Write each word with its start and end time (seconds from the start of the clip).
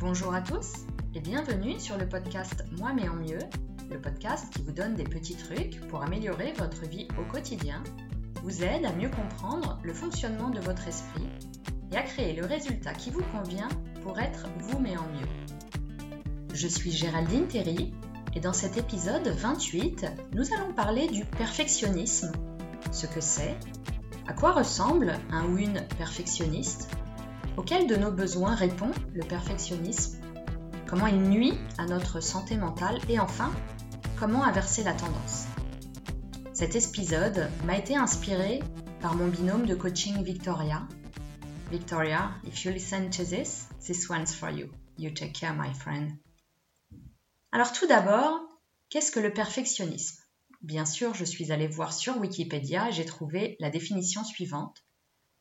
Bonjour 0.00 0.32
à 0.32 0.40
tous 0.40 0.86
et 1.16 1.18
bienvenue 1.18 1.80
sur 1.80 1.98
le 1.98 2.08
podcast 2.08 2.64
Moi 2.78 2.92
mais 2.94 3.08
en 3.08 3.16
mieux, 3.16 3.40
le 3.90 4.00
podcast 4.00 4.46
qui 4.54 4.62
vous 4.62 4.70
donne 4.70 4.94
des 4.94 5.02
petits 5.02 5.34
trucs 5.34 5.80
pour 5.88 6.04
améliorer 6.04 6.52
votre 6.52 6.86
vie 6.86 7.08
au 7.20 7.24
quotidien, 7.24 7.82
vous 8.44 8.62
aide 8.62 8.84
à 8.84 8.92
mieux 8.92 9.10
comprendre 9.10 9.80
le 9.82 9.92
fonctionnement 9.92 10.50
de 10.50 10.60
votre 10.60 10.86
esprit 10.86 11.26
et 11.90 11.96
à 11.96 12.02
créer 12.02 12.32
le 12.32 12.46
résultat 12.46 12.94
qui 12.94 13.10
vous 13.10 13.24
convient 13.32 13.68
pour 14.04 14.20
être 14.20 14.46
vous 14.60 14.78
mais 14.78 14.96
en 14.96 15.08
mieux. 15.08 15.26
Je 16.54 16.68
suis 16.68 16.92
Géraldine 16.92 17.48
Terry 17.48 17.92
et 18.36 18.40
dans 18.40 18.52
cet 18.52 18.76
épisode 18.76 19.26
28, 19.26 20.06
nous 20.32 20.54
allons 20.54 20.72
parler 20.74 21.08
du 21.08 21.24
perfectionnisme, 21.24 22.30
ce 22.92 23.06
que 23.06 23.20
c'est, 23.20 23.56
à 24.28 24.32
quoi 24.32 24.52
ressemble 24.52 25.18
un 25.32 25.44
ou 25.46 25.58
une 25.58 25.82
perfectionniste, 25.98 26.88
auquel 27.56 27.88
de 27.88 27.96
nos 27.96 28.12
besoins 28.12 28.54
répond 28.54 28.92
le 29.18 29.24
perfectionnisme, 29.24 30.20
comment 30.86 31.08
il 31.08 31.20
nuit 31.20 31.52
à 31.76 31.86
notre 31.86 32.20
santé 32.20 32.56
mentale 32.56 33.00
et 33.08 33.18
enfin, 33.18 33.52
comment 34.16 34.44
inverser 34.44 34.84
la 34.84 34.94
tendance. 34.94 35.46
Cet 36.52 36.76
épisode 36.76 37.50
m'a 37.64 37.76
été 37.76 37.96
inspiré 37.96 38.60
par 39.00 39.16
mon 39.16 39.26
binôme 39.26 39.66
de 39.66 39.74
coaching 39.74 40.22
Victoria. 40.22 40.86
Victoria, 41.72 42.30
if 42.46 42.64
you 42.64 42.70
listen 42.70 43.10
to 43.10 43.24
this, 43.24 43.66
this 43.84 44.08
one's 44.08 44.32
for 44.32 44.50
you. 44.50 44.68
You 44.98 45.10
take 45.10 45.32
care, 45.32 45.52
my 45.52 45.74
friend. 45.74 46.12
Alors 47.50 47.72
tout 47.72 47.88
d'abord, 47.88 48.40
qu'est-ce 48.88 49.10
que 49.10 49.20
le 49.20 49.32
perfectionnisme? 49.32 50.22
Bien 50.62 50.84
sûr, 50.84 51.12
je 51.14 51.24
suis 51.24 51.50
allée 51.50 51.66
voir 51.66 51.92
sur 51.92 52.18
Wikipédia 52.18 52.90
et 52.90 52.92
j'ai 52.92 53.04
trouvé 53.04 53.56
la 53.58 53.70
définition 53.70 54.22
suivante. 54.22 54.84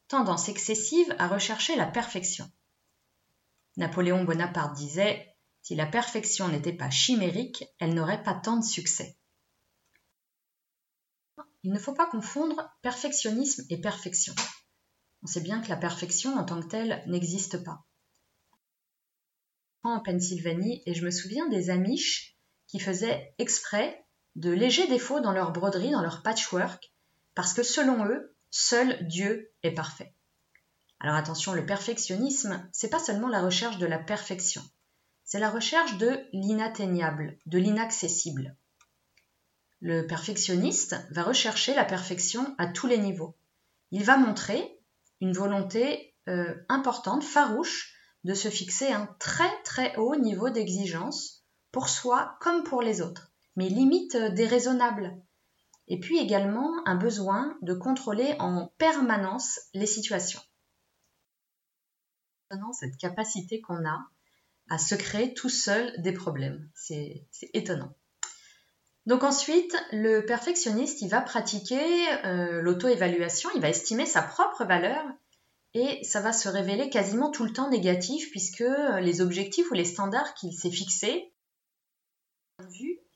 Tendance 0.08 0.50
excessive 0.50 1.14
à 1.20 1.28
rechercher 1.28 1.76
la 1.76 1.86
perfection. 1.86 2.50
Napoléon 3.78 4.24
Bonaparte 4.24 4.76
disait 4.76 5.36
Si 5.62 5.76
la 5.76 5.86
perfection 5.86 6.50
n'était 6.50 6.74
pas 6.74 6.90
chimérique, 6.90 7.64
elle 7.80 7.94
n'aurait 7.94 8.24
pas 8.24 8.34
tant 8.34 8.58
de 8.58 8.66
succès. 8.66 9.18
Il 11.64 11.72
ne 11.72 11.80
faut 11.80 11.94
pas 11.94 12.08
confondre 12.08 12.70
perfectionnisme 12.82 13.66
et 13.70 13.80
perfection. 13.80 14.34
On 15.24 15.28
sait 15.28 15.42
bien 15.42 15.62
que 15.62 15.70
la 15.70 15.78
perfection 15.78 16.36
en 16.36 16.44
tant 16.44 16.62
que 16.62 16.68
telle 16.68 17.04
n'existe 17.08 17.64
pas 17.64 17.88
en 19.84 20.00
Pennsylvanie 20.00 20.82
et 20.86 20.94
je 20.94 21.06
me 21.06 21.12
souviens 21.12 21.48
des 21.48 21.70
Amish 21.70 22.38
qui 22.68 22.80
faisaient 22.80 23.34
exprès 23.38 24.06
de 24.36 24.52
légers 24.52 24.88
défauts 24.88 25.22
dans 25.22 25.32
leur 25.32 25.52
broderie, 25.52 25.92
dans 25.92 26.02
leur 26.02 26.22
patchwork, 26.22 26.94
parce 27.36 27.54
que 27.54 27.64
selon 27.64 28.06
eux, 28.06 28.36
seul 28.52 29.08
Dieu 29.08 29.52
est 29.64 29.72
parfait. 29.72 30.14
Alors 31.00 31.16
attention, 31.16 31.54
le 31.54 31.66
perfectionnisme, 31.66 32.68
c'est 32.72 32.90
pas 32.90 33.00
seulement 33.00 33.28
la 33.28 33.42
recherche 33.42 33.78
de 33.78 33.86
la 33.86 34.00
perfection, 34.00 34.64
c'est 35.24 35.40
la 35.40 35.50
recherche 35.50 35.98
de 35.98 36.20
l'inatteignable, 36.32 37.38
de 37.46 37.60
l'inaccessible. 37.60 38.56
Le 39.80 40.08
perfectionniste 40.08 40.96
va 41.12 41.22
rechercher 41.22 41.76
la 41.76 41.86
perfection 41.86 42.56
à 42.58 42.68
tous 42.68 42.88
les 42.88 42.98
niveaux. 42.98 43.36
Il 43.92 44.04
va 44.06 44.18
montrer 44.18 44.80
une 45.22 45.34
volonté 45.34 46.16
euh, 46.30 46.56
importante, 46.70 47.24
farouche, 47.24 47.94
de 48.24 48.34
se 48.34 48.50
fixer 48.50 48.92
un 48.92 49.06
très 49.20 49.52
très 49.64 49.96
haut 49.98 50.16
niveau 50.16 50.50
d'exigence 50.50 51.46
pour 51.72 51.90
soi 51.90 52.38
comme 52.42 52.64
pour 52.64 52.82
les 52.82 53.02
autres, 53.02 53.32
mais 53.56 53.70
limite 53.70 54.16
euh, 54.16 54.30
déraisonnable. 54.30 55.22
Et 55.88 56.00
puis 56.00 56.18
également 56.20 56.72
un 56.86 56.96
besoin 56.96 57.58
de 57.62 57.74
contrôler 57.74 58.36
en 58.40 58.74
permanence 58.78 59.60
les 59.74 59.86
situations. 59.86 60.42
Cette 62.74 62.98
capacité 62.98 63.62
qu'on 63.62 63.86
a 63.86 64.08
à 64.70 64.78
se 64.78 64.96
créer 64.96 65.34
tout 65.34 65.50
seul 65.50 65.94
des 66.02 66.14
problèmes, 66.14 66.70
c'est 66.74 67.28
étonnant. 67.54 67.94
Donc 69.06 69.24
ensuite, 69.24 69.74
le 69.94 70.26
perfectionniste, 70.26 71.02
il 71.02 71.08
va 71.08 71.22
pratiquer 71.22 71.82
euh, 72.26 72.62
l'auto-évaluation, 72.62 73.50
il 73.56 73.62
va 73.62 73.70
estimer 73.70 74.06
sa 74.06 74.22
propre 74.22 74.66
valeur 74.66 75.02
et 75.74 76.04
ça 76.04 76.20
va 76.20 76.34
se 76.34 76.50
révéler 76.50 76.90
quasiment 76.90 77.32
tout 77.32 77.46
le 77.46 77.54
temps 77.54 77.70
négatif 77.70 78.30
puisque 78.32 78.66
les 79.00 79.22
objectifs 79.22 79.70
ou 79.72 79.76
les 79.76 79.86
standards 79.86 80.34
qu'il 80.34 80.54
s'est 80.54 80.72
fixés 80.72 81.34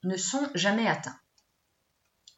ne 0.03 0.15
sont 0.15 0.49
jamais 0.55 0.87
atteints. 0.87 1.19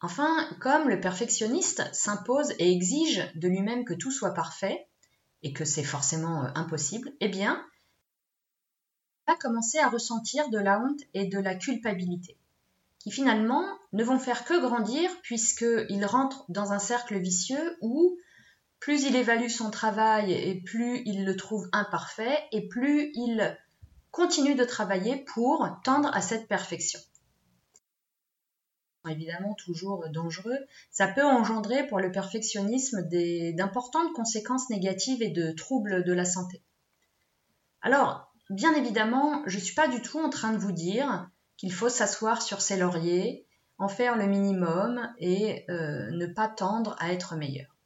Enfin, 0.00 0.48
comme 0.60 0.88
le 0.88 1.00
perfectionniste 1.00 1.82
s'impose 1.94 2.52
et 2.58 2.72
exige 2.72 3.30
de 3.36 3.48
lui-même 3.48 3.84
que 3.84 3.94
tout 3.94 4.10
soit 4.10 4.34
parfait, 4.34 4.88
et 5.44 5.52
que 5.52 5.64
c'est 5.64 5.84
forcément 5.84 6.44
euh, 6.44 6.48
impossible, 6.56 7.12
eh 7.20 7.28
bien, 7.28 7.64
va 9.28 9.36
commencer 9.36 9.78
à 9.78 9.88
ressentir 9.88 10.48
de 10.50 10.58
la 10.58 10.80
honte 10.80 11.00
et 11.12 11.26
de 11.26 11.38
la 11.38 11.54
culpabilité, 11.54 12.36
qui 12.98 13.10
finalement 13.10 13.64
ne 13.92 14.02
vont 14.02 14.18
faire 14.18 14.44
que 14.44 14.60
grandir 14.60 15.10
puisqu'il 15.22 16.04
rentre 16.04 16.44
dans 16.48 16.72
un 16.72 16.78
cercle 16.78 17.18
vicieux 17.18 17.76
où 17.80 18.18
plus 18.80 19.04
il 19.04 19.16
évalue 19.16 19.48
son 19.48 19.70
travail 19.70 20.32
et 20.32 20.60
plus 20.60 21.02
il 21.06 21.24
le 21.24 21.36
trouve 21.36 21.68
imparfait 21.72 22.38
et 22.52 22.68
plus 22.68 23.12
il 23.14 23.56
continue 24.10 24.54
de 24.54 24.64
travailler 24.64 25.24
pour 25.32 25.66
tendre 25.84 26.10
à 26.14 26.20
cette 26.20 26.48
perfection. 26.48 27.00
Évidemment 29.08 29.54
toujours 29.54 30.08
dangereux, 30.08 30.58
ça 30.90 31.06
peut 31.06 31.24
engendrer 31.24 31.86
pour 31.86 32.00
le 32.00 32.10
perfectionnisme 32.10 33.02
d'importantes 33.52 34.12
conséquences 34.14 34.70
négatives 34.70 35.22
et 35.22 35.30
de 35.30 35.52
troubles 35.52 36.04
de 36.04 36.12
la 36.12 36.24
santé. 36.24 36.62
Alors, 37.82 38.32
bien 38.48 38.74
évidemment, 38.74 39.42
je 39.46 39.58
ne 39.58 39.62
suis 39.62 39.74
pas 39.74 39.88
du 39.88 40.00
tout 40.00 40.18
en 40.18 40.30
train 40.30 40.52
de 40.52 40.58
vous 40.58 40.72
dire 40.72 41.28
qu'il 41.58 41.72
faut 41.72 41.90
s'asseoir 41.90 42.40
sur 42.40 42.62
ses 42.62 42.78
lauriers, 42.78 43.46
en 43.78 43.88
faire 43.88 44.16
le 44.16 44.26
minimum 44.26 45.12
et 45.18 45.64
euh, 45.68 46.10
ne 46.10 46.26
pas 46.26 46.48
tendre 46.48 46.96
à 46.98 47.12
être 47.12 47.36
meilleur. 47.36 47.76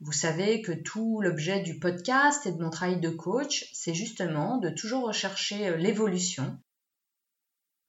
Vous 0.00 0.12
savez 0.12 0.62
que 0.62 0.72
tout 0.72 1.20
l'objet 1.22 1.60
du 1.60 1.78
podcast 1.78 2.46
et 2.46 2.52
de 2.52 2.62
mon 2.62 2.70
travail 2.70 3.00
de 3.00 3.10
coach, 3.10 3.70
c'est 3.72 3.94
justement 3.94 4.58
de 4.58 4.70
toujours 4.70 5.06
rechercher 5.06 5.68
euh, 5.68 5.76
l'évolution 5.76 6.58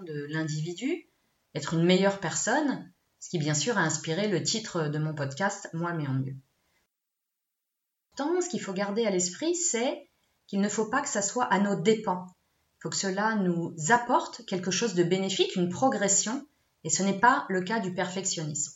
de 0.06 0.28
l'individu, 0.30 1.10
être 1.58 1.74
une 1.74 1.86
meilleure 1.86 2.20
personne, 2.20 2.92
ce 3.20 3.30
qui 3.30 3.40
bien 3.40 3.54
sûr 3.54 3.78
a 3.78 3.82
inspiré 3.82 4.28
le 4.28 4.44
titre 4.44 4.88
de 4.88 5.00
mon 5.00 5.14
podcast 5.14 5.70
Moi 5.74 5.94
mais 5.94 6.08
en 6.08 6.14
mieux. 6.14 6.36
Pourtant, 8.16 8.42
ce 8.42 8.50
qu'il 8.50 8.62
faut 8.62 8.74
garder 8.74 9.06
à 9.06 9.12
l'esprit, 9.12 9.56
c'est 9.56 10.10
qu'il 10.48 10.62
ne 10.62 10.70
faut 10.70 10.90
pas 10.90 11.02
que 11.02 11.10
ça 11.10 11.22
soit 11.22 11.46
à 11.46 11.60
nos 11.60 11.76
dépens. 11.76 12.26
Il 12.78 12.84
faut 12.84 12.90
que 12.90 12.96
cela 12.96 13.36
nous 13.36 13.76
apporte 13.90 14.46
quelque 14.46 14.72
chose 14.72 14.96
de 14.96 15.04
bénéfique, 15.04 15.56
une 15.56 15.70
progression, 15.70 16.46
et 16.84 16.90
ce 16.90 17.04
n'est 17.04 17.20
pas 17.20 17.46
le 17.50 17.62
cas 17.62 17.80
du 17.80 17.94
perfectionnisme. 17.94 18.74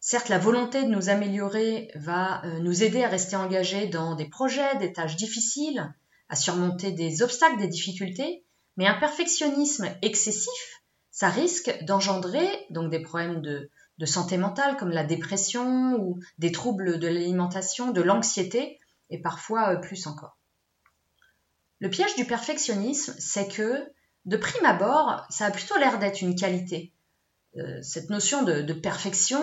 Certes, 0.00 0.28
la 0.28 0.38
volonté 0.38 0.84
de 0.84 0.90
nous 0.90 1.08
améliorer 1.08 1.90
va 1.94 2.44
euh, 2.44 2.58
nous 2.58 2.82
aider 2.82 3.02
à 3.02 3.08
rester 3.08 3.36
engagés 3.36 3.86
dans 3.86 4.14
des 4.14 4.28
projets, 4.28 4.76
des 4.76 4.92
tâches 4.92 5.16
difficiles, 5.16 5.94
à 6.28 6.36
surmonter 6.36 6.92
des 6.92 7.22
obstacles, 7.22 7.58
des 7.58 7.68
difficultés, 7.68 8.44
mais 8.76 8.86
un 8.86 8.98
perfectionnisme 8.98 9.88
excessif, 10.02 10.83
ça 11.14 11.28
risque 11.28 11.72
d'engendrer 11.84 12.48
donc 12.70 12.90
des 12.90 12.98
problèmes 12.98 13.40
de, 13.40 13.70
santé 14.04 14.36
mentale 14.36 14.76
comme 14.76 14.90
la 14.90 15.04
dépression 15.04 15.94
ou 15.94 16.18
des 16.38 16.50
troubles 16.50 16.98
de 16.98 17.06
l'alimentation, 17.06 17.92
de 17.92 18.02
l'anxiété 18.02 18.80
et 19.10 19.22
parfois 19.22 19.74
euh, 19.74 19.76
plus 19.76 20.08
encore. 20.08 20.36
Le 21.78 21.88
piège 21.88 22.16
du 22.16 22.24
perfectionnisme, 22.24 23.14
c'est 23.20 23.46
que 23.46 23.86
de 24.24 24.36
prime 24.36 24.66
abord, 24.66 25.24
ça 25.30 25.46
a 25.46 25.50
plutôt 25.52 25.78
l'air 25.78 26.00
d'être 26.00 26.20
une 26.20 26.34
qualité. 26.34 26.92
Euh, 27.58 27.80
cette 27.80 28.10
notion 28.10 28.42
de, 28.42 28.62
de 28.62 28.72
perfection, 28.72 29.40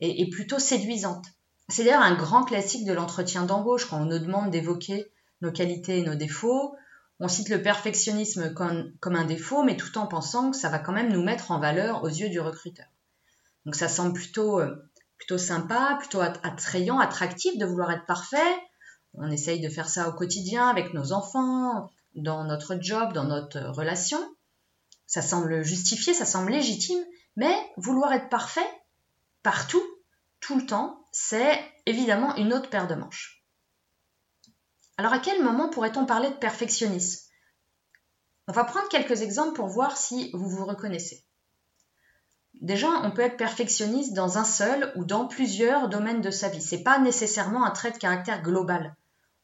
est, 0.00 0.28
plutôt 0.32 0.58
séduisante. 0.58 1.24
C'est 1.68 1.84
d'ailleurs 1.84 2.02
un 2.02 2.16
grand 2.16 2.42
classique 2.42 2.84
de 2.84 2.92
l'entretien 2.92 3.44
d'embauche 3.44 3.86
quand 3.88 4.02
on 4.02 4.06
nous 4.06 4.18
demande 4.18 4.50
d'évoquer 4.50 5.06
nos 5.42 5.52
qualités 5.52 5.98
et 5.98 6.02
nos 6.02 6.16
défauts. 6.16 6.74
On 7.20 7.28
cite 7.28 7.48
le 7.48 7.62
perfectionnisme 7.62 8.52
comme, 8.54 9.16
un 9.16 9.24
défaut, 9.24 9.62
mais 9.62 9.76
tout 9.76 9.96
en 9.98 10.06
pensant 10.06 10.50
que 10.50 10.56
ça 10.56 10.68
va 10.68 10.78
quand 10.78 10.92
même 10.92 11.12
nous 11.12 11.22
mettre 11.22 11.50
en 11.50 11.60
valeur 11.60 12.02
aux 12.02 12.08
yeux 12.08 12.28
du 12.28 12.40
recruteur. 12.40 12.86
Donc 13.64 13.76
ça 13.76 13.88
semble 13.88 14.12
plutôt, 14.12 14.60
euh, 14.60 14.90
plutôt 15.16 15.38
sympa, 15.38 15.96
plutôt 16.00 16.20
attrayant, 16.20 16.98
attractif 16.98 17.56
de 17.56 17.64
vouloir 17.64 17.92
être 17.92 18.06
parfait. 18.06 18.38
On 19.14 19.30
essaye 19.30 19.60
de 19.60 19.68
faire 19.68 19.88
ça 19.88 20.08
au 20.08 20.12
quotidien 20.12 20.68
avec 20.68 20.92
nos 20.92 21.12
enfants, 21.12 21.88
dans 22.14 22.44
notre 22.44 22.76
job, 22.80 23.12
dans 23.12 23.24
notre 23.24 23.60
relation. 23.60 24.18
Ça 25.06 25.22
semble 25.22 25.62
justifié, 25.62 26.14
ça 26.14 26.26
semble 26.26 26.50
légitime, 26.50 27.02
mais 27.36 27.54
vouloir 27.76 28.12
être 28.12 28.28
parfait, 28.28 28.68
partout, 29.42 29.82
tout 30.40 30.56
le 30.56 30.66
temps, 30.66 31.06
c'est 31.12 31.60
évidemment 31.86 32.34
une 32.36 32.52
autre 32.52 32.70
paire 32.70 32.88
de 32.88 32.94
manches. 32.94 33.43
Alors 34.96 35.12
à 35.12 35.18
quel 35.18 35.42
moment 35.42 35.68
pourrait-on 35.68 36.06
parler 36.06 36.30
de 36.30 36.34
perfectionnisme? 36.34 37.28
On 38.46 38.52
va 38.52 38.64
prendre 38.64 38.88
quelques 38.88 39.22
exemples 39.22 39.54
pour 39.54 39.68
voir 39.68 39.96
si 39.96 40.30
vous 40.34 40.48
vous 40.48 40.64
reconnaissez. 40.64 41.24
Déjà, 42.60 42.88
on 43.02 43.10
peut 43.10 43.22
être 43.22 43.36
perfectionniste 43.36 44.14
dans 44.14 44.38
un 44.38 44.44
seul 44.44 44.92
ou 44.96 45.04
dans 45.04 45.26
plusieurs 45.26 45.88
domaines 45.88 46.20
de 46.20 46.30
sa 46.30 46.48
vie. 46.48 46.62
Ce 46.62 46.76
n'est 46.76 46.82
pas 46.82 46.98
nécessairement 46.98 47.64
un 47.64 47.70
trait 47.70 47.90
de 47.90 47.98
caractère 47.98 48.42
global. 48.42 48.94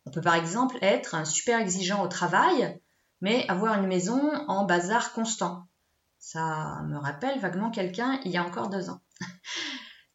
On 0.07 0.11
peut 0.11 0.21
par 0.21 0.35
exemple 0.35 0.79
être 0.81 1.27
super 1.27 1.59
exigeant 1.59 2.03
au 2.05 2.09
travail, 2.09 2.81
mais 3.21 3.47
avoir 3.49 3.75
une 3.79 3.89
maison 3.89 4.33
en 4.49 4.65
bazar 4.65 5.13
constant. 5.13 5.67
Ça 6.19 6.83
me 6.85 6.99
rappelle 6.99 7.41
vaguement 7.41 7.71
quelqu'un 7.71 8.21
il 8.25 8.31
y 8.31 8.37
a 8.37 8.45
encore 8.45 8.69
deux 8.69 8.91
ans. 8.91 9.01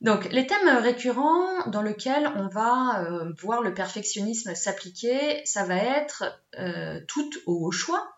Donc, 0.01 0.31
les 0.31 0.45
thèmes 0.45 0.69
récurrents 0.81 1.67
dans 1.67 1.81
lesquels 1.81 2.27
on 2.35 2.47
va 2.47 3.03
euh, 3.03 3.33
voir 3.41 3.61
le 3.61 3.73
perfectionnisme 3.73 4.53
s'appliquer, 4.53 5.41
ça 5.45 5.63
va 5.63 5.77
être 5.77 6.23
euh, 6.59 6.99
tout 7.07 7.29
au 7.45 7.71
choix. 7.71 8.15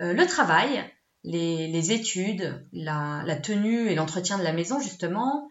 Euh, 0.00 0.12
le 0.12 0.26
travail, 0.26 0.84
les, 1.24 1.92
études, 1.92 2.66
la, 2.72 3.36
tenue 3.36 3.88
et 3.88 3.94
l'entretien 3.94 4.38
de 4.38 4.42
la 4.42 4.52
maison, 4.52 4.80
justement, 4.80 5.48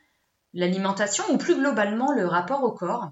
l'alimentation 0.54 1.24
ou 1.30 1.38
plus 1.38 1.56
globalement 1.56 2.12
le 2.12 2.28
rapport 2.28 2.64
au 2.64 2.72
corps, 2.72 3.12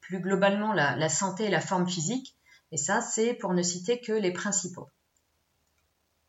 plus 0.00 0.20
globalement 0.20 0.72
la 0.72 1.08
santé 1.08 1.44
et 1.44 1.50
la 1.50 1.60
forme 1.60 1.88
physique. 1.88 2.36
Et 2.72 2.76
ça, 2.76 3.00
c'est 3.00 3.34
pour 3.34 3.54
ne 3.54 3.62
citer 3.62 4.00
que 4.00 4.12
les 4.12 4.32
principaux. 4.32 4.88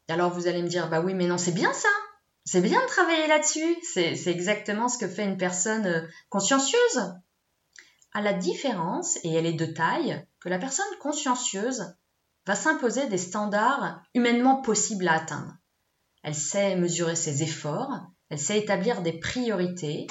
Alors 0.07 0.31
vous 0.31 0.47
allez 0.47 0.61
me 0.61 0.67
dire, 0.67 0.89
bah 0.89 1.01
oui, 1.01 1.13
mais 1.13 1.27
non, 1.27 1.37
c'est 1.37 1.51
bien 1.51 1.73
ça. 1.73 1.89
C'est 2.47 2.61
bien 2.61 2.81
de 2.81 2.87
travailler 2.87 3.27
là-dessus. 3.27 3.75
C'est 3.83 4.27
exactement 4.27 4.87
ce 4.87 4.97
que 4.97 5.07
fait 5.09 5.25
une 5.25 5.37
personne 5.37 5.85
euh, 5.85 6.07
consciencieuse. 6.29 7.13
À 8.13 8.21
la 8.21 8.31
différence, 8.31 9.17
et 9.25 9.33
elle 9.33 9.45
est 9.45 9.51
de 9.51 9.65
taille, 9.65 10.25
que 10.39 10.47
la 10.47 10.57
personne 10.57 10.85
consciencieuse 11.01 11.93
va 12.45 12.55
s'imposer 12.55 13.07
des 13.07 13.17
standards 13.17 14.01
humainement 14.13 14.61
possibles 14.61 15.09
à 15.09 15.15
atteindre. 15.15 15.57
Elle 16.23 16.35
sait 16.35 16.77
mesurer 16.77 17.17
ses 17.17 17.43
efforts, 17.43 17.91
elle 18.29 18.39
sait 18.39 18.59
établir 18.59 19.01
des 19.01 19.19
priorités, 19.19 20.07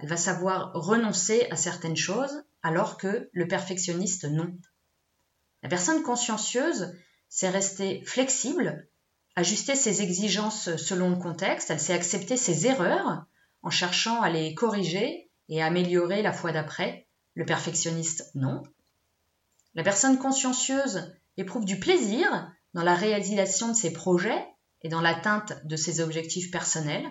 elle 0.00 0.08
va 0.08 0.16
savoir 0.16 0.72
renoncer 0.74 1.46
à 1.52 1.56
certaines 1.56 1.96
choses, 1.96 2.42
alors 2.62 2.96
que 2.96 3.30
le 3.32 3.46
perfectionniste 3.46 4.24
non. 4.24 4.58
La 5.62 5.68
personne 5.68 6.02
consciencieuse 6.02 6.92
sait 7.28 7.48
rester 7.48 8.02
flexible 8.04 8.88
ajuster 9.36 9.76
ses 9.76 10.02
exigences 10.02 10.76
selon 10.76 11.10
le 11.10 11.16
contexte, 11.16 11.70
elle 11.70 11.80
sait 11.80 11.92
accepter 11.92 12.36
ses 12.36 12.66
erreurs 12.66 13.26
en 13.62 13.70
cherchant 13.70 14.22
à 14.22 14.30
les 14.30 14.54
corriger 14.54 15.30
et 15.48 15.62
à 15.62 15.66
améliorer 15.66 16.22
la 16.22 16.32
fois 16.32 16.52
d'après. 16.52 17.06
Le 17.34 17.44
perfectionniste, 17.44 18.30
non. 18.34 18.62
La 19.74 19.82
personne 19.82 20.18
consciencieuse 20.18 21.12
éprouve 21.36 21.66
du 21.66 21.78
plaisir 21.78 22.50
dans 22.72 22.82
la 22.82 22.94
réalisation 22.94 23.68
de 23.68 23.76
ses 23.76 23.92
projets 23.92 24.42
et 24.82 24.88
dans 24.88 25.02
l'atteinte 25.02 25.52
de 25.66 25.76
ses 25.76 26.00
objectifs 26.00 26.50
personnels. 26.50 27.06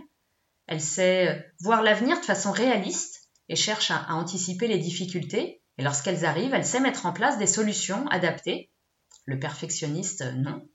Elle 0.66 0.82
sait 0.82 1.54
voir 1.60 1.84
l'avenir 1.84 2.20
de 2.20 2.26
façon 2.26 2.52
réaliste 2.52 3.30
et 3.50 3.56
cherche 3.56 3.92
à, 3.92 4.08
anticiper 4.10 4.68
les 4.68 4.80
difficultés. 4.80 5.62
Et 5.78 5.84
lorsqu'elles 5.84 6.26
arrivent, 6.26 6.56
elle 6.56 6.66
sait 6.66 6.80
mettre 6.80 7.06
en 7.06 7.14
place 7.14 7.38
des 7.38 7.46
solutions 7.46 8.08
adaptées. 8.08 8.72
Le 9.26 9.40
perfectionniste, 9.40 10.24
non 10.38 10.68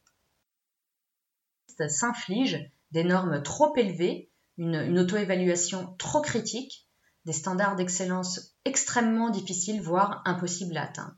s'inflige 1.88 2.70
des 2.92 3.04
normes 3.04 3.42
trop 3.42 3.74
élevées, 3.76 4.30
une, 4.58 4.98
auto-évaluation 4.98 5.94
trop 5.98 6.20
critique, 6.20 6.88
des 7.24 7.32
standards 7.32 7.76
d'excellence 7.76 8.56
extrêmement 8.64 9.30
difficiles, 9.30 9.80
voire 9.80 10.22
impossibles 10.24 10.76
à 10.76 10.84
atteindre. 10.84 11.14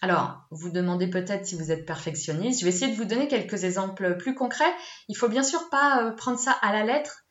Alors, 0.00 0.46
vous 0.50 0.70
demandez 0.70 1.08
peut-être 1.08 1.46
si 1.46 1.56
vous 1.56 1.72
êtes 1.72 1.84
perfectionniste. 1.84 2.60
Je 2.60 2.64
vais 2.64 2.70
essayer 2.70 2.92
de 2.92 2.96
vous 2.96 3.04
donner 3.04 3.26
quelques 3.26 3.64
exemples 3.64 4.16
plus 4.16 4.34
concrets. 4.34 4.72
Il 5.08 5.16
faut 5.16 5.28
bien 5.28 5.42
sûr 5.42 5.68
pas 5.70 6.04
euh, 6.04 6.12
prendre 6.12 6.38
ça 6.38 6.52
à 6.52 6.72
la 6.72 6.84
lettre. 6.84 7.24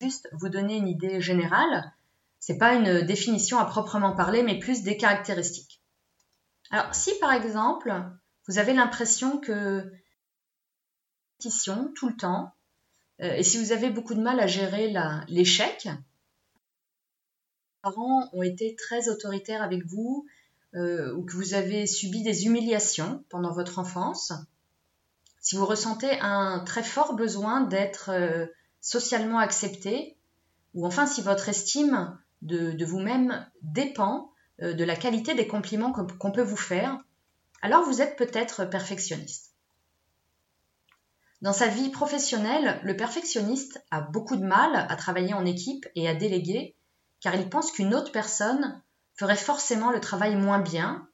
Juste 0.00 0.28
vous 0.32 0.48
donner 0.48 0.76
une 0.76 0.88
idée 0.88 1.20
générale. 1.20 1.92
C'est 2.38 2.58
pas 2.58 2.74
une 2.74 3.02
définition 3.02 3.58
à 3.58 3.64
proprement 3.64 4.14
parler, 4.14 4.42
mais 4.42 4.58
plus 4.58 4.82
des 4.82 4.96
caractéristiques. 4.96 5.80
Alors, 6.70 6.94
si 6.94 7.12
par 7.18 7.32
exemple, 7.32 7.92
vous 8.48 8.58
avez 8.58 8.72
l'impression 8.72 9.38
que 9.38 9.90
tout 11.94 12.08
le 12.08 12.16
temps. 12.16 12.52
Euh, 13.20 13.34
et 13.34 13.42
si 13.42 13.58
vous 13.58 13.72
avez 13.72 13.90
beaucoup 13.90 14.14
de 14.14 14.20
mal 14.20 14.40
à 14.40 14.46
gérer 14.46 14.92
l'échec, 15.28 15.88
parents 17.82 18.28
ont 18.32 18.42
été 18.42 18.76
très 18.76 19.08
autoritaires 19.08 19.62
avec 19.62 19.86
vous 19.86 20.26
euh, 20.74 21.14
ou 21.14 21.24
que 21.24 21.34
vous 21.34 21.54
avez 21.54 21.86
subi 21.86 22.22
des 22.22 22.46
humiliations 22.46 23.24
pendant 23.28 23.52
votre 23.52 23.78
enfance, 23.78 24.32
si 25.40 25.56
vous 25.56 25.66
ressentez 25.66 26.18
un 26.20 26.60
très 26.60 26.82
fort 26.82 27.14
besoin 27.14 27.62
d'être 27.62 28.10
euh, 28.10 28.46
socialement 28.80 29.38
accepté, 29.38 30.16
ou 30.74 30.86
enfin 30.86 31.06
si 31.06 31.20
votre 31.20 31.48
estime 31.48 32.18
de, 32.42 32.84
vous-même 32.84 33.46
dépend 33.62 34.32
de 34.58 34.84
la 34.84 34.96
qualité 34.96 35.34
des 35.34 35.46
compliments 35.46 35.92
qu'on 35.92 36.32
peut 36.32 36.42
vous 36.42 36.56
faire, 36.56 36.98
alors 37.62 37.84
vous 37.84 38.00
êtes 38.00 38.16
peut-être 38.16 38.64
perfectionniste. 38.64 39.51
Dans 41.42 41.52
sa 41.52 41.66
vie 41.66 41.90
professionnelle, 41.90 42.80
le 42.84 42.96
perfectionniste 42.96 43.84
a 43.90 44.00
beaucoup 44.00 44.36
de 44.36 44.44
mal 44.44 44.86
à 44.88 44.94
travailler 44.94 45.34
en 45.34 45.44
équipe 45.44 45.88
et 45.96 46.08
à 46.08 46.14
déléguer, 46.14 46.76
car 47.20 47.34
il 47.34 47.48
pense 47.48 47.72
qu'une 47.72 47.94
autre 47.94 48.12
personne 48.12 48.80
ferait 49.16 49.36
forcément 49.36 49.90
le 49.90 50.00
travail 50.00 50.36
moins 50.36 50.60
bien, 50.60 51.08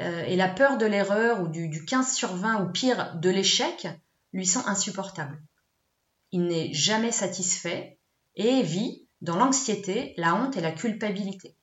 euh, 0.00 0.24
et 0.24 0.34
la 0.34 0.48
peur 0.48 0.78
de 0.78 0.86
l'erreur 0.86 1.42
ou 1.42 1.48
du, 1.48 1.68
du 1.68 1.84
15 1.84 2.12
sur 2.12 2.34
20 2.34 2.64
ou 2.64 2.72
pire 2.72 3.14
de 3.16 3.30
l'échec 3.30 3.86
lui 4.32 4.46
sont 4.46 4.66
insupportables. 4.66 5.40
Il 6.32 6.46
n'est 6.46 6.72
jamais 6.72 7.12
satisfait 7.12 8.00
et 8.34 8.62
vit 8.62 9.06
dans 9.20 9.36
l'anxiété, 9.36 10.14
la 10.16 10.34
honte 10.34 10.56
et 10.56 10.60
la 10.60 10.72
culpabilité. 10.72 11.56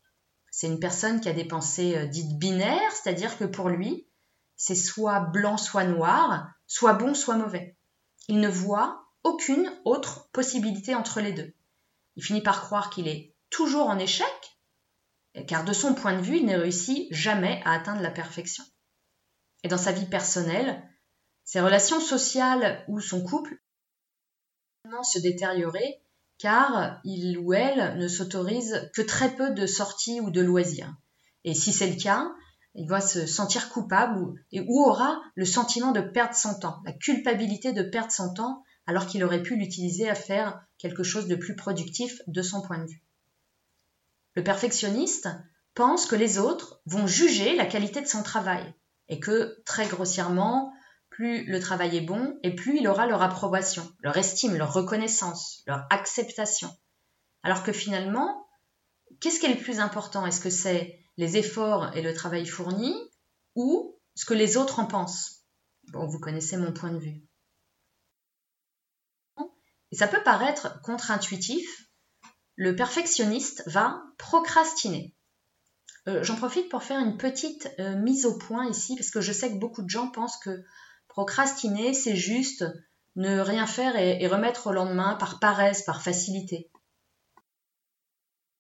C'est 0.52 0.68
une 0.68 0.80
personne 0.80 1.19
qui 1.19 1.28
a 1.28 1.34
des 1.34 1.44
pensées 1.44 1.98
euh, 1.98 2.06
dites 2.06 2.38
binaires, 2.38 2.92
c'est-à-dire 2.94 3.38
que 3.38 3.44
pour 3.44 3.68
lui, 3.68 4.07
c'est 4.56 4.75
soit 4.75 5.19
blanc, 5.19 5.57
soit 5.57 5.84
noir, 5.84 6.50
soit 6.66 6.94
bon, 6.94 7.13
soit 7.13 7.36
mauvais. 7.36 7.75
Il 8.30 8.40
ne 8.40 8.48
voit 8.48 9.08
aucune 9.24 9.70
autre 9.84 10.30
possibilité 10.31 10.96
entre 10.96 11.20
les 11.20 11.34
deux. 11.34 11.54
Il 12.16 12.24
finit 12.24 12.42
par 12.42 12.62
croire 12.62 12.90
qu'il 12.90 13.08
est 13.08 13.36
toujours 13.50 13.88
en 13.88 14.00
échec, 14.00 14.58
car 15.48 15.66
de 15.66 15.74
son 15.74 15.94
point 15.94 16.16
de 16.16 16.22
vue, 16.22 16.38
il 16.38 16.46
ne 16.46 16.58
réussit 16.58 17.14
jamais 17.14 17.62
à 17.66 17.74
atteindre 17.74 18.02
la 18.02 18.12
perfection. 18.12 18.64
Et 19.64 19.68
dans 19.68 19.78
sa 19.78 19.92
vie 19.92 20.06
personnelle, 20.06 20.88
ses 21.44 21.60
relations 21.60 22.00
sociales 22.00 22.86
ou 22.88 23.02
son 23.02 23.24
couple 23.24 23.60
se 25.04 25.20
détériorer 25.20 26.02
car 26.38 27.00
il 27.04 27.38
ou 27.38 27.54
elle 27.54 27.98
ne 27.98 28.07
s'autorise 28.07 28.90
que 28.94 29.02
très 29.02 29.36
peu 29.36 29.52
de 29.52 29.66
sorties 29.66 30.21
ou 30.21 30.31
de 30.31 30.42
loisirs. 30.42 30.94
Et 31.44 31.54
si 31.54 31.74
c'est 31.74 31.90
le 31.90 32.02
cas, 32.02 32.31
il 32.76 32.88
va 32.88 33.02
se 33.02 33.26
sentir 33.26 33.69
coupable 33.69 34.19
ou, 34.19 34.35
et, 34.52 34.61
ou 34.61 34.85
aura 34.85 35.21
le 35.35 35.45
sentiment 35.45 35.92
de 35.92 36.02
perdre 36.02 36.35
son 36.35 36.59
temps, 36.59 36.81
la 36.85 36.94
culpabilité 36.94 37.73
de 37.73 37.83
perdre 37.83 38.11
son 38.11 38.33
temps 38.33 38.64
alors 38.85 39.06
qu'il 39.06 39.23
aurait 39.23 39.44
pu 39.44 39.56
l'utiliser 39.56 40.09
à 40.09 40.16
faire 40.16 40.61
quelque 40.78 41.04
chose 41.04 41.28
de 41.28 41.35
plus 41.35 41.56
productif 41.56 42.21
de 42.28 42.42
son 42.42 42.61
point 42.61 42.80
de 42.80 42.90
vue. 42.90 43.04
Le 44.35 44.44
perfectionniste 44.44 45.30
pense 45.76 46.06
que 46.06 46.16
les 46.16 46.40
autres 46.40 46.81
vont 46.85 47.07
juger 47.07 47.56
la 47.56 47.66
qualité 47.66 48.02
de 48.02 48.07
son 48.07 48.23
travail 48.23 48.73
et 49.07 49.19
que, 49.19 49.61
très 49.66 49.88
grossièrement, 49.88 50.71
plus 51.09 51.45
le 51.45 51.59
travail 51.59 51.97
est 51.97 52.02
bon 52.02 52.38
et 52.44 52.56
plus 52.56 52.80
il 52.80 52.88
aura 52.88 53.06
leur 53.07 53.21
approbation, 53.21 53.92
leur 53.99 54.18
estime, 54.18 54.56
leur 54.56 54.73
reconnaissance, 54.73 55.64
leur 55.68 55.85
acceptation. 55.90 56.69
Alors 57.44 57.64
que 57.64 57.71
finalement, 57.71 58.47
qu'est-ce 59.19 59.40
qui 59.40 59.47
est 59.47 59.54
le 59.54 59.61
plus 59.61 59.80
important? 59.80 60.26
Est-ce 60.26 60.42
que 60.42 60.49
c'est 60.49 60.99
les 61.19 61.35
efforts 61.35 61.94
et 61.97 62.02
le 62.02 62.14
travail 62.14 62.45
fourni 62.45 62.95
ou 63.54 63.99
ce 64.16 64.23
que 64.23 64.33
les 64.33 64.56
autres 64.56 64.80
en 64.80 64.85
pensent. 64.85 65.44
Bon, 65.90 66.07
vous 66.07 66.18
connaissez 66.18 66.56
mon 66.56 66.71
point 66.71 66.94
de 66.94 66.97
vue. 66.97 67.21
Et 69.92 69.97
ça 69.97 70.07
peut 70.07 70.23
paraître 70.23 70.81
contre-intuitif, 70.81 71.90
le 72.56 72.73
perfectionniste 72.73 73.64
va 73.66 74.02
procrastiner. 74.18 75.14
Euh, 76.07 76.23
j'en 76.23 76.38
profite 76.38 76.69
pour 76.69 76.83
faire 76.83 77.02
une 77.02 77.18
petite 77.18 77.69
euh, 77.80 77.97
mise 77.97 78.26
au 78.26 78.38
point 78.38 78.69
ici, 78.69 78.95
parce 78.95 79.09
que 79.09 79.19
je 79.19 79.33
sais 79.33 79.52
que 79.52 79.59
beaucoup 79.59 79.81
de 79.81 79.90
gens 79.90 80.09
pensent 80.11 80.38
que 80.38 80.64
procrastiner, 81.09 81.94
c'est 81.94 82.16
juste 82.16 82.64
ne 83.18 83.42
rien 83.42 83.68
faire 83.68 83.97
et, 83.97 84.26
remettre 84.28 84.68
au 84.68 84.71
lendemain 84.71 85.16
par 85.16 85.42
paresse, 85.42 85.81
par 85.81 86.02
facilité. 86.02 86.71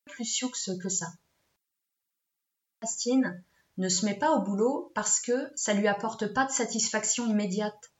Plus 0.07 0.25
sioux 0.25 0.49
que 0.49 0.89
ça 0.89 1.07
ne 3.79 3.89
se 3.89 4.05
met 4.05 4.15
pas 4.15 4.31
au 4.31 4.41
boulot 4.41 4.91
parce 4.93 5.19
que 5.19 5.51
ça 5.55 5.73
lui 5.73 5.87
apporte 5.87 6.33
pas 6.33 6.45
de 6.45 6.51
satisfaction 6.51 7.25
immédiate. 7.27 7.91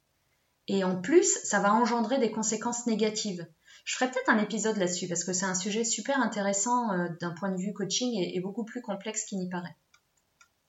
Et 0.67 0.83
en 0.83 1.01
plus, 1.01 1.39
ça 1.43 1.59
va 1.59 1.74
engendrer 1.74 2.19
des 2.19 2.31
conséquences 2.31 2.86
négatives. 2.86 3.48
Je 3.86 3.95
ferai 3.95 4.12
peut-être 4.12 4.29
un 4.29 4.38
épisode 4.38 4.77
là-dessus 4.77 5.07
parce 5.07 5.24
que 5.24 5.33
c'est 5.33 5.45
un 5.45 5.55
sujet 5.55 5.83
super 5.83 6.19
intéressant 6.21 6.91
euh, 6.91 7.07
d'un 7.21 7.31
point 7.31 7.50
de 7.50 7.57
vue 7.57 7.74
coaching 7.74 8.13
et, 8.13 8.39
beaucoup 8.39 8.65
plus 8.65 8.81
complexe 8.81 9.24
qu'il 9.25 9.39
n'y 9.39 9.50
paraît. 9.50 9.75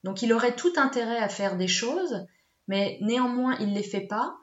Donc 0.05 0.23
il 0.23 0.33
aurait 0.33 0.57
tout 0.57 0.73
intérêt 0.77 1.19
à 1.19 1.29
faire 1.29 1.59
des 1.59 1.69
choses, 1.69 2.27
mais 2.67 2.99
néanmoins 3.03 3.59
il 3.61 3.71
ne 3.71 3.75
les 3.75 3.83
fait 3.83 4.07
pas 4.07 4.37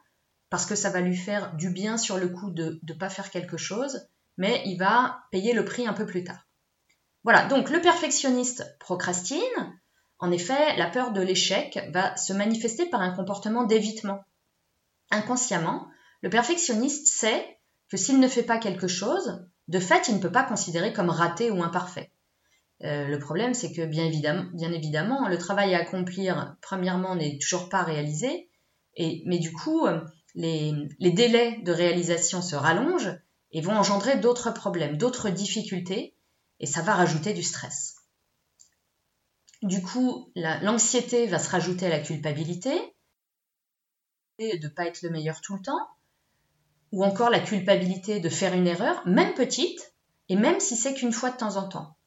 parce 0.50 0.66
que 0.66 0.76
ça 0.76 0.92
va 0.92 1.02
lui 1.02 1.16
faire 1.16 1.56
du 1.56 1.72
bien 1.72 1.98
sur 1.98 2.18
le 2.18 2.30
coup 2.30 2.52
de 2.52 2.80
ne 2.88 2.94
pas 2.94 3.10
faire 3.10 3.32
quelque 3.32 3.58
chose, 3.58 4.08
mais 4.38 4.62
il 4.66 4.78
va 4.78 5.22
payer 5.32 5.54
le 5.54 5.66
prix 5.66 5.88
un 5.88 5.94
peu 5.94 6.06
plus 6.06 6.24
tard. 6.24 6.47
Voilà, 7.28 7.46
donc 7.46 7.70
le 7.72 7.82
perfectionniste 7.82 8.78
procrastine, 8.80 9.42
En 10.18 10.32
effet, 10.32 10.78
la 10.78 10.90
peur 10.90 11.12
de 11.12 11.20
l'échec 11.20 11.78
va 11.92 12.16
se 12.16 12.32
manifester 12.32 12.86
par 12.86 13.02
un 13.02 13.12
comportement 13.12 13.66
d'évitement. 13.66 14.24
Inconsciemment, 15.12 15.90
le 16.22 16.30
perfectionniste 16.30 17.10
sait 17.10 17.60
que 17.90 17.98
s'il 17.98 18.22
ne 18.22 18.30
fait 18.30 18.44
pas 18.44 18.60
quelque 18.60 18.88
chose, 18.88 19.46
de 19.68 19.78
fait, 19.78 20.08
il 20.08 20.16
ne 20.16 20.22
peut 20.22 20.32
pas 20.32 20.46
considérer 20.46 20.94
comme 20.94 21.10
raté 21.10 21.52
ou 21.52 21.62
imparfait. 21.64 22.14
Euh, 22.86 23.10
le 23.10 23.20
problème, 23.20 23.54
c'est 23.54 23.74
que 23.74 23.86
bien 23.86 24.06
évidemment, 24.06 25.28
le 25.28 25.38
travail 25.38 25.76
à 25.76 25.80
accomplir, 25.80 26.56
premièrement, 26.62 27.16
n'est 27.16 27.40
toujours 27.40 27.68
pas 27.68 27.84
réalisé, 27.84 28.50
et, 28.96 29.24
mais 29.26 29.40
du 29.40 29.52
coup, 29.52 29.86
euh, 29.86 30.00
les 30.34 31.12
délais 31.12 31.60
de 31.62 31.74
réalisation 31.74 32.42
se 32.42 32.56
rallongent 32.56 33.20
et 33.52 33.60
vont 33.60 33.76
engendrer 33.76 34.16
d'autres 34.16 34.54
problèmes, 34.54 34.96
d'autres 34.96 35.30
difficultés, 35.30 36.14
et 36.60 36.66
ça 36.66 36.82
va 36.82 36.96
rajouter 36.96 37.34
du 37.34 37.44
stress. 37.44 37.96
Du 39.62 39.82
coup, 39.82 40.32
l'anxiété 40.36 41.28
va 41.28 41.40
se 41.40 41.50
rajouter 41.50 41.88
à 41.88 41.90
la 41.90 42.00
culpabilité, 42.00 42.80
de 44.40 44.64
ne 44.64 44.68
pas 44.70 44.86
être 44.86 45.02
le 45.02 45.10
meilleur 45.10 45.42
tout 45.42 45.56
le 45.56 45.62
temps, 45.62 45.88
ou 46.92 47.04
encore 47.04 47.30
la 47.30 47.40
culpabilité 47.40 48.20
de 48.20 48.30
faire 48.30 48.54
une 48.54 48.68
erreur, 48.68 49.06
même 49.08 49.34
petite, 49.34 49.94
et 50.30 50.36
même 50.36 50.60
si 50.60 50.76
c'est 50.76 50.94
qu'une 50.94 51.12
fois 51.12 51.32
de 51.32 51.38
temps 51.38 51.58
en 51.58 51.68
temps. 51.68 51.98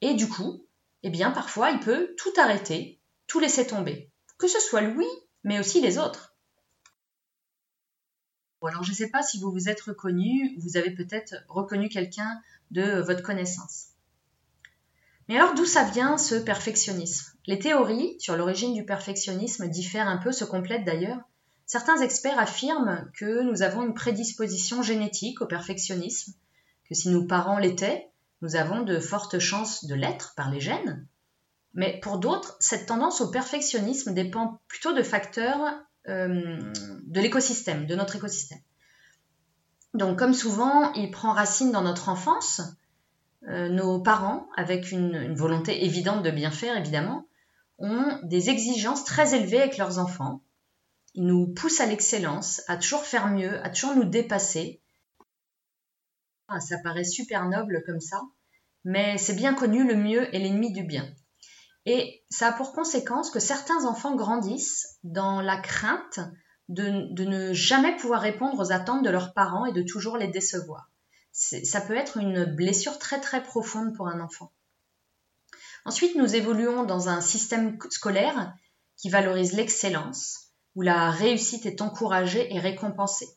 Et 0.00 0.14
du 0.14 0.28
coup, 0.28 0.66
eh 1.02 1.10
bien 1.10 1.30
parfois 1.30 1.70
il 1.70 1.80
peut 1.80 2.14
tout 2.18 2.32
arrêter, 2.36 3.00
tout 3.26 3.40
laisser 3.40 3.66
tomber, 3.66 4.10
que 4.38 4.48
ce 4.48 4.60
soit 4.60 4.82
lui, 4.82 5.06
mais 5.44 5.58
aussi 5.58 5.80
les 5.80 5.98
autres. 5.98 6.31
Alors 8.66 8.84
je 8.84 8.90
ne 8.90 8.96
sais 8.96 9.08
pas 9.08 9.22
si 9.22 9.40
vous 9.40 9.50
vous 9.50 9.68
êtes 9.68 9.80
reconnu, 9.80 10.56
vous 10.58 10.76
avez 10.76 10.90
peut-être 10.90 11.34
reconnu 11.48 11.88
quelqu'un 11.88 12.40
de 12.70 13.00
votre 13.00 13.22
connaissance. 13.22 13.88
Mais 15.28 15.36
alors 15.36 15.54
d'où 15.54 15.64
ça 15.64 15.84
vient 15.84 16.18
ce 16.18 16.34
perfectionnisme? 16.34 17.32
Les 17.46 17.58
théories 17.58 18.16
sur 18.18 18.36
l'origine 18.36 18.74
du 18.74 18.84
perfectionnisme 18.84 19.68
diffèrent 19.68 20.08
un 20.08 20.18
peu, 20.18 20.32
se 20.32 20.44
complètent 20.44 20.84
d'ailleurs. 20.84 21.20
Certains 21.66 22.00
experts 22.00 22.38
affirment 22.38 23.10
que 23.14 23.42
nous 23.42 23.62
avons 23.62 23.82
une 23.82 23.94
prédisposition 23.94 24.82
génétique 24.82 25.40
au 25.40 25.46
perfectionnisme, 25.46 26.34
que 26.88 26.94
si 26.94 27.08
nos 27.08 27.24
parents 27.24 27.58
l'étaient, 27.58 28.10
nous 28.42 28.56
avons 28.56 28.82
de 28.82 28.98
fortes 28.98 29.38
chances 29.38 29.86
de 29.86 29.94
l'être 29.94 30.34
par 30.36 30.50
les 30.50 30.60
gènes. 30.60 31.06
Mais 31.74 31.98
pour 32.00 32.18
d'autres, 32.18 32.56
cette 32.60 32.86
tendance 32.86 33.20
au 33.20 33.30
perfectionnisme 33.30 34.12
dépend 34.12 34.60
plutôt 34.68 34.92
de 34.92 35.02
facteurs 35.02 35.62
euh, 35.62 35.70
de 36.06 37.20
l'écosystème, 37.20 37.86
de 37.86 37.94
notre 37.94 38.16
écosystème. 38.16 38.60
Donc 39.94 40.18
comme 40.18 40.34
souvent, 40.34 40.92
il 40.94 41.10
prend 41.10 41.32
racine 41.32 41.70
dans 41.70 41.82
notre 41.82 42.08
enfance, 42.08 42.62
euh, 43.48 43.68
nos 43.68 44.00
parents, 44.00 44.48
avec 44.56 44.90
une, 44.90 45.34
volonté 45.34 45.84
évidente 45.84 46.22
de 46.22 46.30
bien 46.30 46.50
faire 46.50 46.76
évidemment, 46.76 47.26
ont 47.78 48.18
des 48.22 48.50
exigences 48.50 49.04
très 49.04 49.34
élevées 49.34 49.60
avec 49.60 49.76
leurs 49.76 49.98
enfants. 49.98 50.42
Ils 51.14 51.26
nous 51.26 51.48
poussent 51.48 51.80
à 51.80 51.86
l'excellence, 51.86 52.62
à 52.68 52.76
toujours 52.76 53.04
faire 53.04 53.28
mieux, 53.28 53.62
à 53.64 53.70
toujours 53.70 53.96
nous 53.96 54.04
dépasser. 54.04 54.80
Ah, 56.48 56.60
ça 56.60 56.78
paraît 56.78 57.04
super 57.04 57.48
noble 57.48 57.82
comme 57.84 58.00
ça, 58.00 58.20
mais 58.84 59.18
c'est 59.18 59.34
bien 59.34 59.54
connu, 59.54 59.86
le 59.86 59.96
mieux 59.96 60.34
est 60.34 60.38
l'ennemi 60.38 60.72
du 60.72 60.84
bien. 60.84 61.06
Et 61.86 62.22
ça 62.30 62.48
a 62.48 62.52
pour 62.52 62.72
conséquence 62.72 63.30
que 63.30 63.40
certains 63.40 63.84
enfants 63.84 64.14
grandissent 64.14 64.98
dans 65.02 65.40
la 65.40 65.58
crainte 65.58 66.20
de 66.68 67.24
ne 67.24 67.52
jamais 67.52 67.96
pouvoir 67.96 68.20
répondre 68.20 68.58
aux 68.58 68.72
attentes 68.72 69.04
de 69.04 69.10
leurs 69.10 69.34
parents 69.34 69.66
et 69.66 69.72
de 69.72 69.82
toujours 69.82 70.16
les 70.16 70.28
décevoir 70.28 70.88
ça 71.32 71.80
peut 71.80 71.96
être 71.96 72.18
une 72.18 72.44
blessure 72.44 72.98
très 72.98 73.20
très 73.20 73.42
profonde 73.42 73.94
pour 73.94 74.08
un 74.08 74.20
enfant. 74.20 74.52
Ensuite, 75.84 76.14
nous 76.14 76.36
évoluons 76.36 76.84
dans 76.84 77.08
un 77.08 77.20
système 77.20 77.78
scolaire 77.90 78.54
qui 78.96 79.08
valorise 79.08 79.54
l'excellence, 79.54 80.52
où 80.74 80.82
la 80.82 81.10
réussite 81.10 81.66
est 81.66 81.80
encouragée 81.80 82.54
et 82.54 82.60
récompensée. 82.60 83.28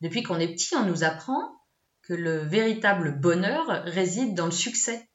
Depuis 0.00 0.22
qu'on 0.22 0.38
est 0.38 0.52
petit, 0.52 0.74
on 0.74 0.86
nous 0.86 1.04
apprend 1.04 1.52
que 2.02 2.14
le 2.14 2.38
véritable 2.38 3.20
bonheur 3.20 3.66
réside 3.84 4.34
dans 4.34 4.46
le 4.46 4.52
succès. 4.52 5.08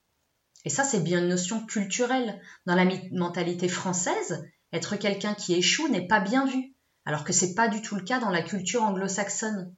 Et 0.66 0.70
ça, 0.70 0.84
c'est 0.84 1.00
bien 1.00 1.20
une 1.20 1.30
notion 1.30 1.66
culturelle. 1.66 2.42
Dans 2.66 2.76
la 2.76 2.86
mentalité 3.12 3.70
française, 3.70 4.46
être 4.74 4.96
quelqu'un 4.96 5.34
qui 5.34 5.54
échoue 5.54 5.88
n'est 5.88 6.08
pas 6.08 6.20
bien 6.20 6.46
vu, 6.46 6.76
alors 7.06 7.24
que 7.24 7.34
c'est 7.34 7.56
pas 7.56 7.68
du 7.68 7.82
tout 7.82 7.96
le 7.96 8.04
cas 8.04 8.20
dans 8.20 8.30
la 8.30 8.42
culture 8.42 8.84
anglo-saxonne. 8.84 9.74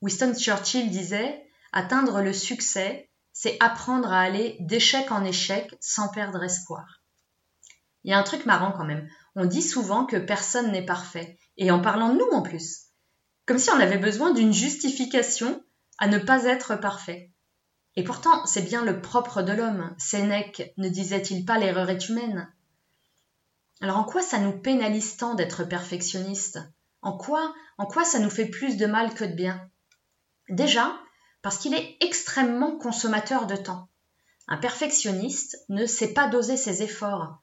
Winston 0.00 0.34
Churchill 0.34 0.90
disait 0.90 1.44
Atteindre 1.72 2.22
le 2.22 2.32
succès, 2.32 3.10
c'est 3.32 3.56
apprendre 3.60 4.12
à 4.12 4.20
aller 4.20 4.56
d'échec 4.60 5.10
en 5.10 5.24
échec 5.24 5.74
sans 5.80 6.08
perdre 6.08 6.42
espoir. 6.42 7.02
Il 8.04 8.10
y 8.10 8.14
a 8.14 8.18
un 8.18 8.22
truc 8.22 8.46
marrant 8.46 8.72
quand 8.72 8.84
même. 8.84 9.08
On 9.34 9.44
dit 9.44 9.62
souvent 9.62 10.06
que 10.06 10.16
personne 10.16 10.72
n'est 10.72 10.86
parfait, 10.86 11.38
et 11.56 11.70
en 11.70 11.80
parlant 11.80 12.12
de 12.12 12.18
nous 12.18 12.30
en 12.30 12.42
plus. 12.42 12.86
Comme 13.46 13.58
si 13.58 13.70
on 13.70 13.80
avait 13.80 13.98
besoin 13.98 14.32
d'une 14.32 14.52
justification 14.52 15.62
à 15.98 16.06
ne 16.06 16.18
pas 16.18 16.44
être 16.44 16.76
parfait. 16.76 17.32
Et 17.98 18.04
pourtant, 18.04 18.46
c'est 18.46 18.62
bien 18.62 18.84
le 18.84 19.02
propre 19.02 19.42
de 19.42 19.52
l'homme. 19.52 19.92
Sénèque 19.98 20.72
ne 20.76 20.88
disait-il 20.88 21.44
pas 21.44 21.58
l'erreur 21.58 21.90
est 21.90 22.08
humaine? 22.08 22.48
Alors 23.80 23.96
en 23.96 24.04
quoi 24.04 24.22
ça 24.22 24.38
nous 24.38 24.56
pénalise 24.56 25.16
tant 25.16 25.34
d'être 25.34 25.64
perfectionniste 25.64 26.60
En 27.02 27.16
quoi 27.16 27.52
En 27.76 27.86
quoi 27.86 28.04
ça 28.04 28.20
nous 28.20 28.30
fait 28.30 28.46
plus 28.46 28.76
de 28.76 28.86
mal 28.86 29.14
que 29.14 29.24
de 29.24 29.32
bien? 29.32 29.68
Déjà, 30.48 30.96
parce 31.42 31.58
qu'il 31.58 31.74
est 31.74 31.96
extrêmement 32.00 32.78
consommateur 32.78 33.48
de 33.48 33.56
temps. 33.56 33.88
Un 34.46 34.58
perfectionniste 34.58 35.56
ne 35.68 35.84
sait 35.84 36.14
pas 36.14 36.28
doser 36.28 36.56
ses 36.56 36.84
efforts. 36.84 37.42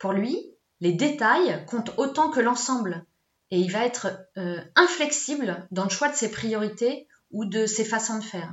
Pour 0.00 0.12
lui, 0.12 0.36
les 0.80 0.94
détails 0.94 1.64
comptent 1.66 1.96
autant 1.96 2.28
que 2.28 2.40
l'ensemble, 2.40 3.06
et 3.52 3.60
il 3.60 3.70
va 3.70 3.86
être 3.86 4.08
euh, 4.36 4.60
inflexible 4.74 5.64
dans 5.70 5.84
le 5.84 5.90
choix 5.90 6.08
de 6.08 6.16
ses 6.16 6.32
priorités 6.32 7.06
ou 7.30 7.44
de 7.44 7.66
ses 7.66 7.84
façons 7.84 8.18
de 8.18 8.24
faire. 8.24 8.52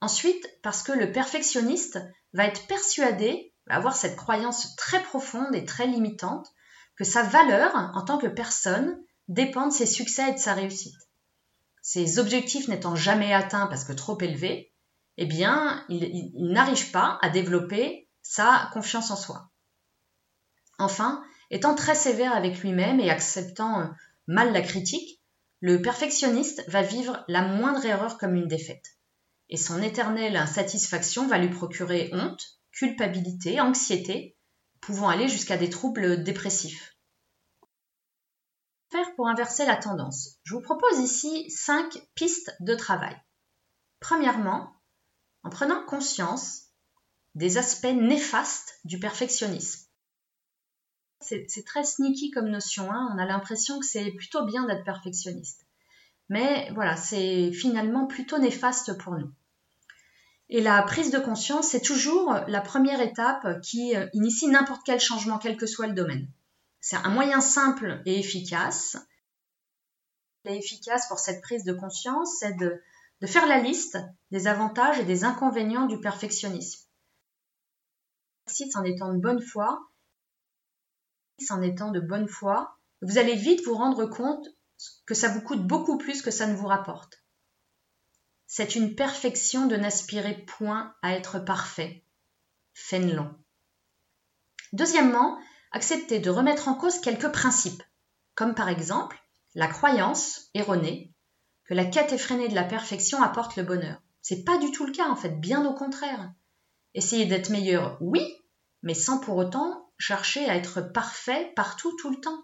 Ensuite, 0.00 0.46
parce 0.62 0.82
que 0.82 0.92
le 0.92 1.12
perfectionniste 1.12 1.98
va 2.32 2.46
être 2.46 2.66
persuadé, 2.66 3.52
va 3.66 3.76
avoir 3.76 3.94
cette 3.94 4.16
croyance 4.16 4.76
très 4.76 5.02
profonde 5.02 5.54
et 5.54 5.64
très 5.64 5.86
limitante, 5.86 6.48
que 6.96 7.04
sa 7.04 7.22
valeur 7.22 7.74
en 7.94 8.02
tant 8.04 8.18
que 8.18 8.26
personne 8.26 8.98
dépend 9.28 9.68
de 9.68 9.72
ses 9.72 9.86
succès 9.86 10.30
et 10.30 10.34
de 10.34 10.38
sa 10.38 10.54
réussite 10.54 10.96
ses 11.82 12.18
objectifs 12.18 12.68
n'étant 12.68 12.94
jamais 12.94 13.32
atteints 13.32 13.66
parce 13.66 13.84
que 13.84 13.92
trop 13.92 14.18
élevés, 14.20 14.72
eh 15.16 15.26
bien, 15.26 15.84
il, 15.88 16.30
n'arrive 16.34 16.90
pas 16.90 17.18
à 17.22 17.30
développer 17.30 18.08
sa 18.22 18.70
confiance 18.72 19.10
en 19.10 19.16
soi. 19.16 19.50
Enfin, 20.78 21.22
étant 21.50 21.74
très 21.74 21.94
sévère 21.94 22.34
avec 22.34 22.60
lui-même 22.60 23.00
et 23.00 23.10
acceptant 23.10 23.80
euh, 23.80 23.86
mal 24.26 24.52
la 24.52 24.62
critique, 24.62 25.20
le 25.60 25.82
perfectionniste 25.82 26.62
va 26.68 26.82
vivre 26.82 27.24
la 27.28 27.42
moindre 27.42 27.84
erreur 27.84 28.18
comme 28.18 28.34
une 28.34 28.48
défaite. 28.48 28.86
Et 29.50 29.56
son 29.56 29.82
éternelle 29.82 30.36
insatisfaction 30.36 31.28
va 31.28 31.38
lui 31.38 31.50
procurer 31.50 32.08
honte, 32.12 32.42
culpabilité, 32.72 33.60
anxiété, 33.60 34.36
pouvant 34.80 35.08
aller 35.08 35.28
jusqu'à 35.28 35.58
des 35.58 35.68
troubles 35.68 36.24
dépressifs 36.24 36.90
faire 38.90 39.14
pour 39.14 39.28
inverser 39.28 39.64
la 39.64 39.76
tendance 39.76 40.38
Je 40.44 40.54
vous 40.54 40.60
propose 40.60 40.98
ici 40.98 41.50
cinq 41.50 42.02
pistes 42.14 42.54
de 42.60 42.74
travail. 42.74 43.16
Premièrement, 44.00 44.74
en 45.42 45.50
prenant 45.50 45.84
conscience 45.84 46.64
des 47.34 47.58
aspects 47.58 47.86
néfastes 47.86 48.80
du 48.84 48.98
perfectionnisme. 48.98 49.86
C'est 51.20 51.64
très 51.66 51.84
sneaky 51.84 52.30
comme 52.30 52.48
notion, 52.48 52.90
hein. 52.90 53.10
on 53.14 53.18
a 53.18 53.26
l'impression 53.26 53.78
que 53.78 53.86
c'est 53.86 54.10
plutôt 54.12 54.46
bien 54.46 54.66
d'être 54.66 54.84
perfectionniste. 54.84 55.66
Mais 56.28 56.70
voilà, 56.72 56.96
c'est 56.96 57.52
finalement 57.52 58.06
plutôt 58.06 58.38
néfaste 58.38 58.96
pour 58.98 59.14
nous. 59.16 59.30
Et 60.52 60.60
la 60.60 60.82
prise 60.82 61.12
de 61.12 61.20
conscience, 61.20 61.68
c'est 61.68 61.80
toujours 61.80 62.34
la 62.48 62.60
première 62.60 63.00
étape 63.00 63.60
qui 63.62 63.94
euh, 63.94 64.08
initie 64.12 64.48
n'importe 64.48 64.82
quel 64.84 64.98
changement, 64.98 65.38
quel 65.38 65.56
que 65.56 65.66
soit 65.66 65.86
le 65.86 65.94
domaine. 65.94 66.28
C'est 66.80 66.96
un 66.96 67.10
moyen 67.10 67.40
simple 67.40 68.02
et 68.04 68.18
efficace. 68.18 68.96
Et 70.44 70.56
efficace 70.56 71.06
pour 71.08 71.20
cette 71.20 71.40
prise 71.40 71.62
de 71.62 71.72
conscience, 71.72 72.38
c'est 72.40 72.56
de, 72.56 72.82
faire 73.26 73.46
la 73.46 73.60
liste 73.60 73.98
des 74.32 74.48
avantages 74.48 74.98
et 74.98 75.04
des 75.04 75.22
inconvénients 75.22 75.86
du 75.86 76.00
perfectionnisme. 76.00 76.84
en 78.74 78.84
étant 78.84 79.12
de 79.12 79.20
bonne 79.20 79.42
foi, 79.42 79.88
en 81.50 81.62
étant 81.62 81.92
de 81.92 82.00
bonne 82.00 82.28
foi, 82.28 82.76
vous 83.02 83.18
allez 83.18 83.36
vite 83.36 83.64
vous 83.64 83.74
rendre 83.74 84.06
compte 84.06 84.48
que 85.06 85.14
ça 85.14 85.28
vous 85.28 85.42
coûte 85.42 85.64
beaucoup 85.64 85.96
plus 85.96 86.22
que 86.22 86.32
ça 86.32 86.48
ne 86.48 86.56
vous 86.56 86.66
rapporte. 86.66 87.19
C'est 88.52 88.74
une 88.74 88.96
perfection 88.96 89.68
de 89.68 89.76
n'aspirer 89.76 90.34
point 90.34 90.92
à 91.02 91.14
être 91.14 91.38
parfait. 91.38 92.02
Fénelon. 92.74 93.32
Deuxièmement, 94.72 95.38
accepter 95.70 96.18
de 96.18 96.30
remettre 96.30 96.66
en 96.66 96.74
cause 96.74 96.98
quelques 96.98 97.30
principes, 97.30 97.84
comme 98.34 98.56
par 98.56 98.68
exemple 98.68 99.24
la 99.54 99.68
croyance 99.68 100.50
erronée 100.54 101.12
que 101.64 101.74
la 101.74 101.84
quête 101.84 102.12
effrénée 102.12 102.48
de 102.48 102.56
la 102.56 102.64
perfection 102.64 103.22
apporte 103.22 103.54
le 103.54 103.62
bonheur. 103.62 104.02
C'est 104.20 104.42
pas 104.42 104.58
du 104.58 104.72
tout 104.72 104.84
le 104.84 104.90
cas 104.90 105.08
en 105.08 105.14
fait, 105.14 105.40
bien 105.40 105.64
au 105.64 105.72
contraire. 105.72 106.32
Essayer 106.94 107.26
d'être 107.26 107.50
meilleur, 107.50 107.98
oui, 108.00 108.26
mais 108.82 108.94
sans 108.94 109.20
pour 109.20 109.36
autant 109.36 109.92
chercher 109.96 110.50
à 110.50 110.56
être 110.56 110.80
parfait 110.80 111.52
partout, 111.54 111.94
tout 111.98 112.10
le 112.10 112.20
temps. 112.20 112.42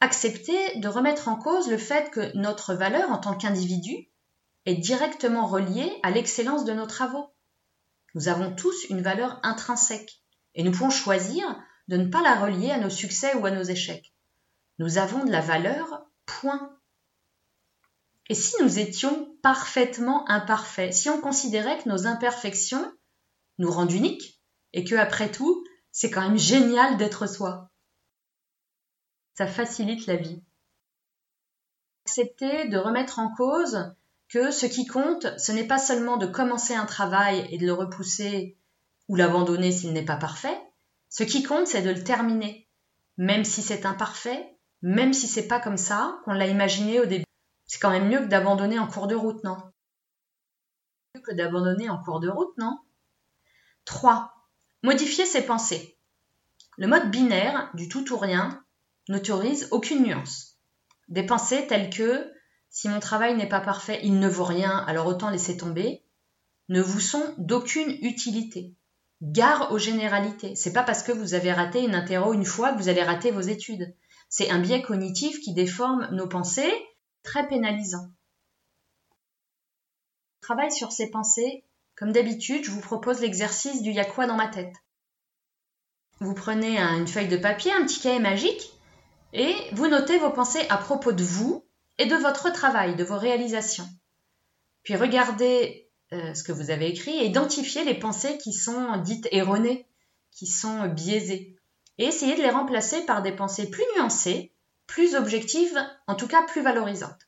Accepter 0.00 0.78
de 0.78 0.88
remettre 0.88 1.28
en 1.28 1.36
cause 1.36 1.68
le 1.68 1.76
fait 1.76 2.10
que 2.10 2.34
notre 2.34 2.72
valeur 2.72 3.10
en 3.10 3.18
tant 3.18 3.36
qu'individu 3.36 4.08
est 4.66 4.74
directement 4.74 5.46
reliée 5.46 5.98
à 6.02 6.10
l'excellence 6.10 6.64
de 6.64 6.72
nos 6.72 6.86
travaux. 6.86 7.32
Nous 8.14 8.28
avons 8.28 8.54
tous 8.54 8.84
une 8.90 9.02
valeur 9.02 9.40
intrinsèque 9.42 10.22
et 10.54 10.62
nous 10.62 10.72
pouvons 10.72 10.90
choisir 10.90 11.44
de 11.88 11.96
ne 11.96 12.08
pas 12.08 12.22
la 12.22 12.34
relier 12.34 12.70
à 12.70 12.78
nos 12.78 12.90
succès 12.90 13.34
ou 13.34 13.46
à 13.46 13.50
nos 13.50 13.62
échecs. 13.62 14.12
Nous 14.78 14.98
avons 14.98 15.24
de 15.24 15.30
la 15.30 15.40
valeur, 15.40 16.06
point. 16.26 16.76
Et 18.28 18.34
si 18.34 18.60
nous 18.62 18.78
étions 18.78 19.36
parfaitement 19.42 20.28
imparfaits, 20.28 20.92
si 20.92 21.08
on 21.08 21.20
considérait 21.20 21.78
que 21.78 21.88
nos 21.88 22.06
imperfections 22.06 22.92
nous 23.58 23.70
rendent 23.70 23.92
uniques 23.92 24.42
et 24.72 24.84
que, 24.84 24.96
après 24.96 25.30
tout, 25.30 25.64
c'est 25.92 26.10
quand 26.10 26.22
même 26.22 26.38
génial 26.38 26.96
d'être 26.96 27.26
soi. 27.26 27.70
Ça 29.34 29.46
facilite 29.46 30.06
la 30.06 30.16
vie. 30.16 30.42
Accepter 32.04 32.68
de 32.68 32.78
remettre 32.78 33.18
en 33.18 33.32
cause 33.34 33.94
que 34.28 34.50
ce 34.50 34.66
qui 34.66 34.86
compte, 34.86 35.26
ce 35.38 35.52
n'est 35.52 35.66
pas 35.66 35.78
seulement 35.78 36.16
de 36.16 36.26
commencer 36.26 36.74
un 36.74 36.86
travail 36.86 37.46
et 37.50 37.58
de 37.58 37.66
le 37.66 37.72
repousser 37.72 38.58
ou 39.08 39.16
l'abandonner 39.16 39.72
s'il 39.72 39.92
n'est 39.92 40.04
pas 40.04 40.16
parfait. 40.16 40.58
Ce 41.08 41.22
qui 41.22 41.42
compte, 41.42 41.66
c'est 41.66 41.82
de 41.82 41.90
le 41.90 42.02
terminer, 42.02 42.68
même 43.16 43.44
si 43.44 43.62
c'est 43.62 43.86
imparfait, 43.86 44.56
même 44.82 45.12
si 45.12 45.28
c'est 45.28 45.48
pas 45.48 45.60
comme 45.60 45.76
ça 45.76 46.20
qu'on 46.24 46.32
l'a 46.32 46.48
imaginé 46.48 47.00
au 47.00 47.06
début. 47.06 47.24
C'est 47.66 47.78
quand 47.78 47.90
même 47.90 48.08
mieux 48.08 48.20
que 48.20 48.26
d'abandonner 48.26 48.78
en 48.78 48.86
cours 48.86 49.06
de 49.06 49.14
route, 49.14 49.42
non? 49.44 49.56
Mieux 51.14 51.22
que 51.22 51.34
d'abandonner 51.34 51.88
en 51.88 52.02
cours 52.02 52.20
de 52.20 52.28
route, 52.28 52.56
non? 52.58 52.78
3. 53.84 54.32
Modifier 54.82 55.24
ses 55.24 55.46
pensées. 55.46 55.96
Le 56.76 56.86
mode 56.86 57.10
binaire 57.10 57.70
du 57.74 57.88
tout 57.88 58.12
ou 58.12 58.16
rien 58.18 58.62
n'autorise 59.08 59.68
aucune 59.70 60.02
nuance. 60.02 60.58
Des 61.08 61.24
pensées 61.24 61.66
telles 61.66 61.90
que 61.90 62.30
si 62.76 62.90
mon 62.90 63.00
travail 63.00 63.34
n'est 63.34 63.48
pas 63.48 63.62
parfait, 63.62 64.00
il 64.02 64.18
ne 64.18 64.28
vaut 64.28 64.44
rien, 64.44 64.84
alors 64.86 65.06
autant 65.06 65.30
laisser 65.30 65.56
tomber, 65.56 66.04
ne 66.68 66.82
vous 66.82 67.00
sont 67.00 67.34
d'aucune 67.38 67.90
utilité. 68.02 68.74
Gare 69.22 69.72
aux 69.72 69.78
généralités. 69.78 70.54
C'est 70.56 70.74
pas 70.74 70.82
parce 70.82 71.02
que 71.02 71.10
vous 71.10 71.32
avez 71.32 71.54
raté 71.54 71.82
une 71.82 71.94
interro 71.94 72.34
une 72.34 72.44
fois 72.44 72.74
que 72.74 72.76
vous 72.76 72.90
allez 72.90 73.02
rater 73.02 73.30
vos 73.30 73.40
études. 73.40 73.96
C'est 74.28 74.50
un 74.50 74.58
biais 74.58 74.82
cognitif 74.82 75.40
qui 75.40 75.54
déforme 75.54 76.06
nos 76.12 76.28
pensées, 76.28 76.70
très 77.22 77.48
pénalisant. 77.48 78.10
Travail 80.42 80.70
sur 80.70 80.92
ces 80.92 81.08
pensées. 81.08 81.64
Comme 81.96 82.12
d'habitude, 82.12 82.62
je 82.62 82.70
vous 82.70 82.82
propose 82.82 83.20
l'exercice 83.20 83.80
du 83.80 83.90
y 83.90 84.00
a 84.00 84.04
quoi 84.04 84.26
dans 84.26 84.36
ma 84.36 84.48
tête. 84.48 84.74
Vous 86.20 86.34
prenez 86.34 86.78
une 86.78 87.08
feuille 87.08 87.28
de 87.28 87.38
papier, 87.38 87.72
un 87.72 87.86
petit 87.86 88.00
cahier 88.00 88.20
magique, 88.20 88.70
et 89.32 89.54
vous 89.72 89.88
notez 89.88 90.18
vos 90.18 90.30
pensées 90.30 90.66
à 90.68 90.76
propos 90.76 91.12
de 91.12 91.24
vous 91.24 91.65
et 91.98 92.06
de 92.06 92.16
votre 92.16 92.50
travail, 92.52 92.96
de 92.96 93.04
vos 93.04 93.18
réalisations. 93.18 93.88
Puis 94.82 94.96
regardez 94.96 95.90
euh, 96.12 96.34
ce 96.34 96.44
que 96.44 96.52
vous 96.52 96.70
avez 96.70 96.88
écrit 96.88 97.16
et 97.16 97.26
identifiez 97.26 97.84
les 97.84 97.98
pensées 97.98 98.38
qui 98.38 98.52
sont 98.52 98.96
dites 98.98 99.28
erronées, 99.32 99.88
qui 100.30 100.46
sont 100.46 100.86
biaisées 100.88 101.56
et 101.98 102.04
essayer 102.04 102.36
de 102.36 102.42
les 102.42 102.50
remplacer 102.50 103.04
par 103.06 103.22
des 103.22 103.32
pensées 103.32 103.70
plus 103.70 103.84
nuancées, 103.96 104.52
plus 104.86 105.14
objectives, 105.14 105.78
en 106.06 106.14
tout 106.14 106.28
cas 106.28 106.42
plus 106.42 106.62
valorisantes. 106.62 107.26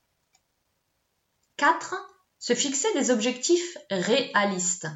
4. 1.57 1.97
Se 2.39 2.55
fixer 2.55 2.93
des 2.95 3.11
objectifs 3.11 3.77
réalistes. 3.91 4.87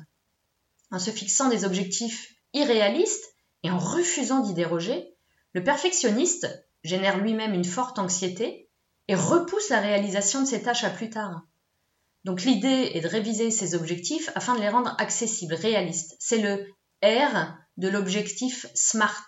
En 0.91 0.99
se 0.99 1.11
fixant 1.11 1.49
des 1.49 1.65
objectifs 1.65 2.35
irréalistes 2.53 3.35
et 3.63 3.71
en 3.71 3.79
refusant 3.79 4.41
d'y 4.41 4.55
déroger, 4.55 5.17
le 5.55 5.65
perfectionniste 5.65 6.47
génère 6.85 7.19
lui-même 7.19 7.55
une 7.55 7.65
forte 7.65 7.99
anxiété 7.99 8.69
et 9.09 9.15
repousse 9.15 9.69
la 9.69 9.81
réalisation 9.81 10.43
de 10.43 10.47
ses 10.47 10.63
tâches 10.63 10.85
à 10.85 10.91
plus 10.91 11.11
tard. 11.11 11.43
Donc 12.25 12.43
l'idée 12.43 12.93
est 12.95 13.01
de 13.01 13.09
réviser 13.09 13.51
ses 13.51 13.75
objectifs 13.75 14.31
afin 14.35 14.55
de 14.55 14.61
les 14.61 14.69
rendre 14.69 14.95
accessibles, 14.99 15.55
réalistes. 15.55 16.17
C'est 16.21 16.39
le 16.39 16.67
R 17.03 17.55
de 17.79 17.89
l'objectif 17.89 18.67
SMART, 18.75 19.27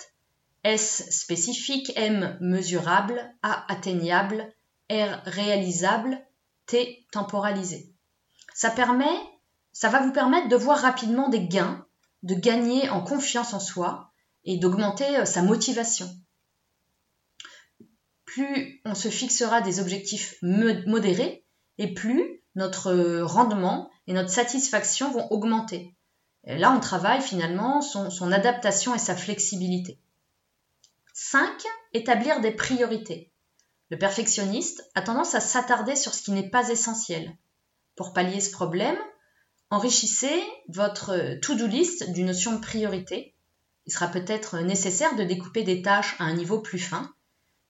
S 0.63 1.11
spécifique, 1.11 1.93
M 1.97 2.39
mesurable, 2.41 3.35
A 3.43 3.71
atteignable, 3.73 4.53
R 4.91 5.23
réalisable, 5.25 6.19
T 6.67 7.07
temporalisé. 7.13 7.93
Ça 8.55 8.71
permet, 8.71 9.19
ça 9.73 9.89
va 9.89 10.01
vous 10.01 10.13
permettre 10.13 10.49
de 10.49 10.57
voir 10.57 10.79
rapidement 10.79 11.29
des 11.29 11.47
gains, 11.47 11.85
de 12.23 12.35
gagner 12.35 12.89
en 12.89 13.03
confiance 13.03 13.53
en 13.53 13.61
soi 13.61 14.13
et 14.45 14.57
d'augmenter 14.57 15.17
euh, 15.17 15.25
sa 15.25 15.43
motivation. 15.43 16.09
Plus 18.35 18.81
on 18.85 18.97
se 18.97 19.11
fixera 19.11 19.61
des 19.61 19.79
objectifs 19.79 20.35
modérés 20.43 21.45
et 21.79 21.95
plus 21.95 22.43
notre 22.57 23.21
rendement 23.23 23.89
et 24.09 24.13
notre 24.13 24.29
satisfaction 24.29 25.13
vont 25.13 25.31
augmenter. 25.31 25.95
là, 26.45 26.73
on 26.77 26.81
travaille 26.81 27.23
finalement 27.23 27.81
son 27.81 28.33
adaptation 28.33 28.93
et 28.93 28.99
sa 28.99 29.15
flexibilité. 29.15 30.01
5. 31.13 31.49
Établir 31.93 32.41
des 32.41 32.51
priorités. 32.51 33.31
Le 33.91 33.99
perfectionniste 33.99 34.83
a 34.97 35.03
tendance 35.03 35.37
à 35.37 35.41
s'attarder 35.41 35.95
sur 35.95 36.13
ce 36.13 36.23
qui 36.25 36.33
n'est 36.33 36.51
pas 36.51 36.71
essentiel. 36.71 37.37
Pour 37.95 38.13
pallier 38.13 38.41
ce 38.41 38.51
problème, 38.51 38.99
enrichissez 39.71 40.43
votre 40.67 41.39
to-do 41.41 41.69
list 41.69 42.11
d'une 42.11 42.27
notion 42.27 42.55
de 42.55 42.61
priorité. 42.61 43.37
Il 43.87 43.93
sera 43.93 44.09
peut-être 44.09 44.59
nécessaire 44.59 45.15
de 45.15 45.23
découper 45.23 45.63
des 45.63 45.83
tâches 45.83 46.17
à 46.19 46.25
un 46.25 46.35
niveau 46.35 46.61
plus 46.61 46.81
fin, 46.81 47.15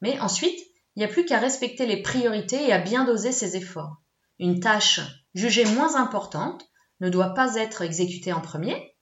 mais 0.04 0.20
ensuite, 0.20 0.60
il 0.94 0.98
n'y 0.98 1.04
a 1.06 1.08
plus 1.08 1.24
qu'à 1.24 1.38
respecter 1.38 1.86
les 1.86 2.02
priorités 2.02 2.68
et 2.68 2.72
à 2.74 2.78
bien 2.78 3.06
doser 3.06 3.32
ses 3.32 3.56
efforts. 3.56 4.02
Une 4.38 4.60
tâche 4.60 5.00
jugée 5.32 5.64
moins 5.64 5.96
importante 5.96 6.62
ne 7.00 7.08
doit 7.08 7.32
pas 7.32 7.54
être 7.54 7.80
exécutée 7.80 8.34
en 8.34 8.42
premier 8.42 8.94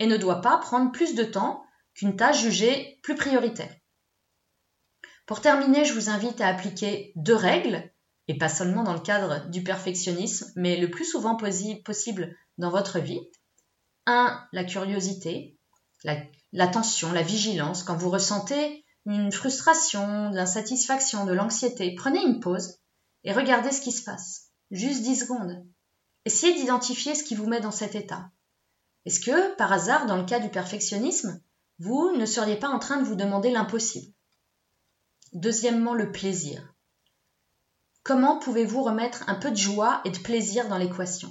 et 0.00 0.08
ne 0.08 0.16
doit 0.16 0.40
pas 0.40 0.58
prendre 0.58 0.90
plus 0.90 1.14
de 1.14 1.22
temps 1.22 1.62
qu'une 1.94 2.16
tâche 2.16 2.42
jugée 2.42 2.98
plus 3.04 3.14
prioritaire. 3.14 3.72
Pour 5.26 5.40
terminer, 5.40 5.84
je 5.84 5.92
vous 5.92 6.10
invite 6.10 6.40
à 6.40 6.48
appliquer 6.48 7.12
deux 7.14 7.36
règles, 7.36 7.88
et 8.26 8.36
pas 8.36 8.48
seulement 8.48 8.82
dans 8.82 8.94
le 8.94 8.98
cadre 8.98 9.48
du 9.50 9.62
perfectionnisme, 9.62 10.50
mais 10.56 10.76
le 10.76 10.90
plus 10.90 11.04
souvent 11.04 11.36
possible 11.36 12.36
dans 12.56 12.70
votre 12.70 12.98
vie. 12.98 13.20
1. 14.06 14.48
La 14.52 14.64
curiosité, 14.64 15.56
l'attention, 16.52 17.12
la, 17.12 17.22
vigilance. 17.22 17.84
Quand 17.84 17.96
vous 17.96 18.10
ressentez 18.10 18.84
une 19.06 19.32
frustration, 19.32 20.30
de 20.30 20.36
l'insatisfaction, 20.36 21.24
de 21.24 21.32
l'anxiété, 21.32 21.94
prenez 21.94 22.22
une 22.22 22.40
pause 22.40 22.78
et 23.24 23.32
regardez 23.32 23.72
ce 23.72 23.80
qui 23.80 23.92
se 23.92 24.04
passe. 24.04 24.50
Juste 24.70 25.02
10 25.02 25.20
secondes. 25.20 25.66
Essayez 26.24 26.54
d'identifier 26.54 27.14
ce 27.14 27.24
qui 27.24 27.34
vous 27.34 27.46
met 27.46 27.60
dans 27.60 27.70
cet 27.70 27.94
état. 27.94 28.30
Est-ce 29.06 29.20
que, 29.20 29.54
par 29.56 29.72
hasard, 29.72 30.06
dans 30.06 30.16
le 30.16 30.26
cas 30.26 30.40
du 30.40 30.50
perfectionnisme, 30.50 31.42
vous 31.78 32.12
ne 32.16 32.26
seriez 32.26 32.56
pas 32.56 32.68
en 32.68 32.78
train 32.78 32.98
de 32.98 33.04
vous 33.04 33.14
demander 33.14 33.50
l'impossible? 33.50 34.12
Deuxièmement, 35.32 35.94
le 35.94 36.12
plaisir. 36.12 36.74
Comment 38.02 38.38
pouvez-vous 38.38 38.82
remettre 38.82 39.24
un 39.28 39.34
peu 39.34 39.50
de 39.50 39.56
joie 39.56 40.00
et 40.04 40.10
de 40.10 40.18
plaisir 40.18 40.68
dans 40.68 40.78
l'équation? 40.78 41.30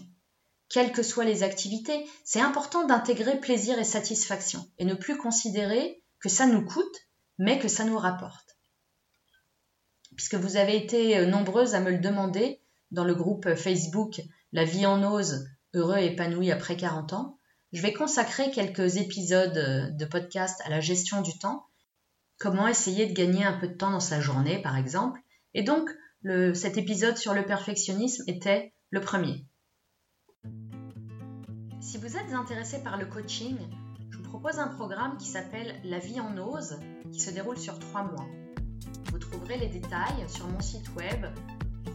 Quelles 0.69 0.91
que 0.91 1.03
soient 1.03 1.25
les 1.25 1.43
activités, 1.43 2.07
c'est 2.23 2.41
important 2.41 2.85
d'intégrer 2.85 3.39
plaisir 3.39 3.79
et 3.79 3.83
satisfaction 3.83 4.69
et 4.77 4.85
ne 4.85 4.93
plus 4.93 5.17
considérer 5.17 6.03
que 6.19 6.29
ça 6.29 6.45
nous 6.45 6.65
coûte, 6.65 7.06
mais 7.37 7.59
que 7.59 7.67
ça 7.67 7.83
nous 7.83 7.97
rapporte. 7.97 8.57
Puisque 10.15 10.35
vous 10.35 10.57
avez 10.57 10.75
été 10.75 11.25
nombreuses 11.25 11.75
à 11.75 11.79
me 11.79 11.91
le 11.91 11.99
demander 11.99 12.61
dans 12.91 13.03
le 13.03 13.15
groupe 13.15 13.53
Facebook 13.55 14.21
La 14.51 14.63
vie 14.63 14.85
en 14.85 15.03
ose, 15.03 15.45
heureux 15.73 15.97
et 15.97 16.07
épanoui 16.07 16.51
après 16.51 16.77
40 16.77 17.13
ans, 17.13 17.37
je 17.73 17.81
vais 17.81 17.93
consacrer 17.93 18.49
quelques 18.51 18.97
épisodes 18.97 19.97
de 19.97 20.05
podcast 20.05 20.61
à 20.65 20.69
la 20.69 20.79
gestion 20.79 21.21
du 21.21 21.37
temps 21.37 21.67
comment 22.39 22.67
essayer 22.67 23.07
de 23.07 23.13
gagner 23.13 23.43
un 23.43 23.57
peu 23.57 23.67
de 23.67 23.73
temps 23.73 23.91
dans 23.91 23.99
sa 23.99 24.21
journée, 24.21 24.61
par 24.61 24.77
exemple. 24.77 25.19
Et 25.53 25.63
donc, 25.63 25.89
cet 26.53 26.77
épisode 26.77 27.17
sur 27.17 27.33
le 27.33 27.45
perfectionnisme 27.45 28.23
était 28.27 28.73
le 28.89 29.01
premier. 29.01 29.45
Si 31.79 31.97
vous 31.97 32.17
êtes 32.17 32.33
intéressé 32.33 32.83
par 32.83 32.97
le 32.97 33.05
coaching, 33.05 33.57
propose 34.27 34.59
un 34.59 34.67
programme 34.67 35.17
qui 35.17 35.27
s'appelle 35.27 35.73
La 35.83 35.97
vie 35.99 36.19
en 36.19 36.35
ose, 36.37 36.79
qui 37.11 37.19
se 37.19 37.29
déroule 37.31 37.57
sur 37.57 37.79
trois 37.79 38.03
mois. 38.03 38.27
Vous 39.11 39.19
trouverez 39.19 39.57
les 39.57 39.69
détails 39.69 40.25
sur 40.27 40.47
mon 40.47 40.59
site 40.59 40.93
web 40.95 41.25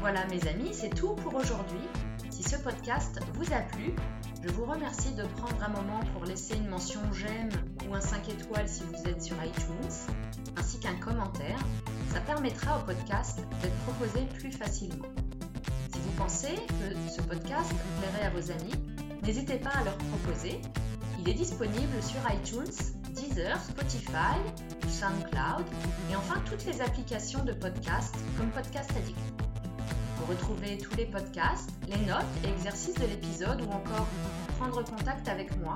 Voilà 0.00 0.26
mes 0.26 0.46
amis, 0.48 0.70
c'est 0.72 0.90
tout 0.90 1.14
pour 1.14 1.34
aujourd'hui. 1.34 1.86
Ce 2.46 2.56
podcast 2.56 3.20
vous 3.34 3.52
a 3.54 3.60
plu, 3.60 3.94
je 4.42 4.50
vous 4.50 4.66
remercie 4.66 5.12
de 5.14 5.22
prendre 5.38 5.62
un 5.62 5.68
moment 5.68 6.00
pour 6.12 6.24
laisser 6.26 6.56
une 6.56 6.68
mention 6.68 7.00
j'aime 7.12 7.48
ou 7.88 7.94
un 7.94 8.00
5 8.00 8.28
étoiles 8.28 8.68
si 8.68 8.82
vous 8.84 9.08
êtes 9.08 9.22
sur 9.22 9.36
iTunes, 9.42 10.14
ainsi 10.56 10.78
qu'un 10.78 10.94
commentaire. 10.96 11.58
Ça 12.12 12.20
permettra 12.20 12.78
au 12.78 12.82
podcast 12.84 13.40
d'être 13.62 13.76
proposé 13.86 14.26
plus 14.38 14.52
facilement. 14.52 15.06
Si 15.90 15.98
vous 16.00 16.12
pensez 16.18 16.54
que 16.54 17.10
ce 17.10 17.22
podcast 17.22 17.72
plairait 18.00 18.26
à 18.26 18.30
vos 18.30 18.50
amis, 18.50 18.74
n'hésitez 19.22 19.56
pas 19.56 19.70
à 19.70 19.84
leur 19.84 19.96
proposer. 19.96 20.60
Il 21.20 21.28
est 21.28 21.34
disponible 21.34 22.02
sur 22.02 22.20
iTunes, 22.30 22.92
Deezer, 23.14 23.58
Spotify, 23.58 24.36
SoundCloud 24.88 25.64
et 26.10 26.16
enfin 26.16 26.42
toutes 26.44 26.66
les 26.66 26.82
applications 26.82 27.42
de 27.42 27.52
podcast 27.52 28.14
comme 28.36 28.50
Podcast 28.50 28.90
Addict. 28.90 29.43
Pour 30.24 30.34
retrouver 30.36 30.78
tous 30.78 30.96
les 30.96 31.04
podcasts, 31.04 31.68
les 31.86 31.98
notes 32.06 32.24
et 32.44 32.48
exercices 32.48 32.94
de 32.94 33.04
l'épisode 33.04 33.60
ou 33.60 33.70
encore 33.70 34.06
prendre 34.58 34.82
contact 34.82 35.28
avec 35.28 35.54
moi, 35.58 35.74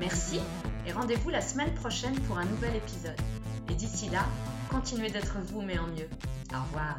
Merci 0.00 0.40
et 0.88 0.92
rendez-vous 0.92 1.30
la 1.30 1.40
semaine 1.40 1.72
prochaine 1.74 2.18
pour 2.22 2.36
un 2.38 2.46
nouvel 2.46 2.74
épisode. 2.74 3.14
Et 3.70 3.74
d'ici 3.74 4.08
là, 4.08 4.24
continuez 4.70 5.10
d'être 5.10 5.38
vous 5.44 5.62
mais 5.62 5.78
en 5.78 5.86
mieux. 5.86 6.08
Au 6.52 6.62
revoir. 6.64 6.96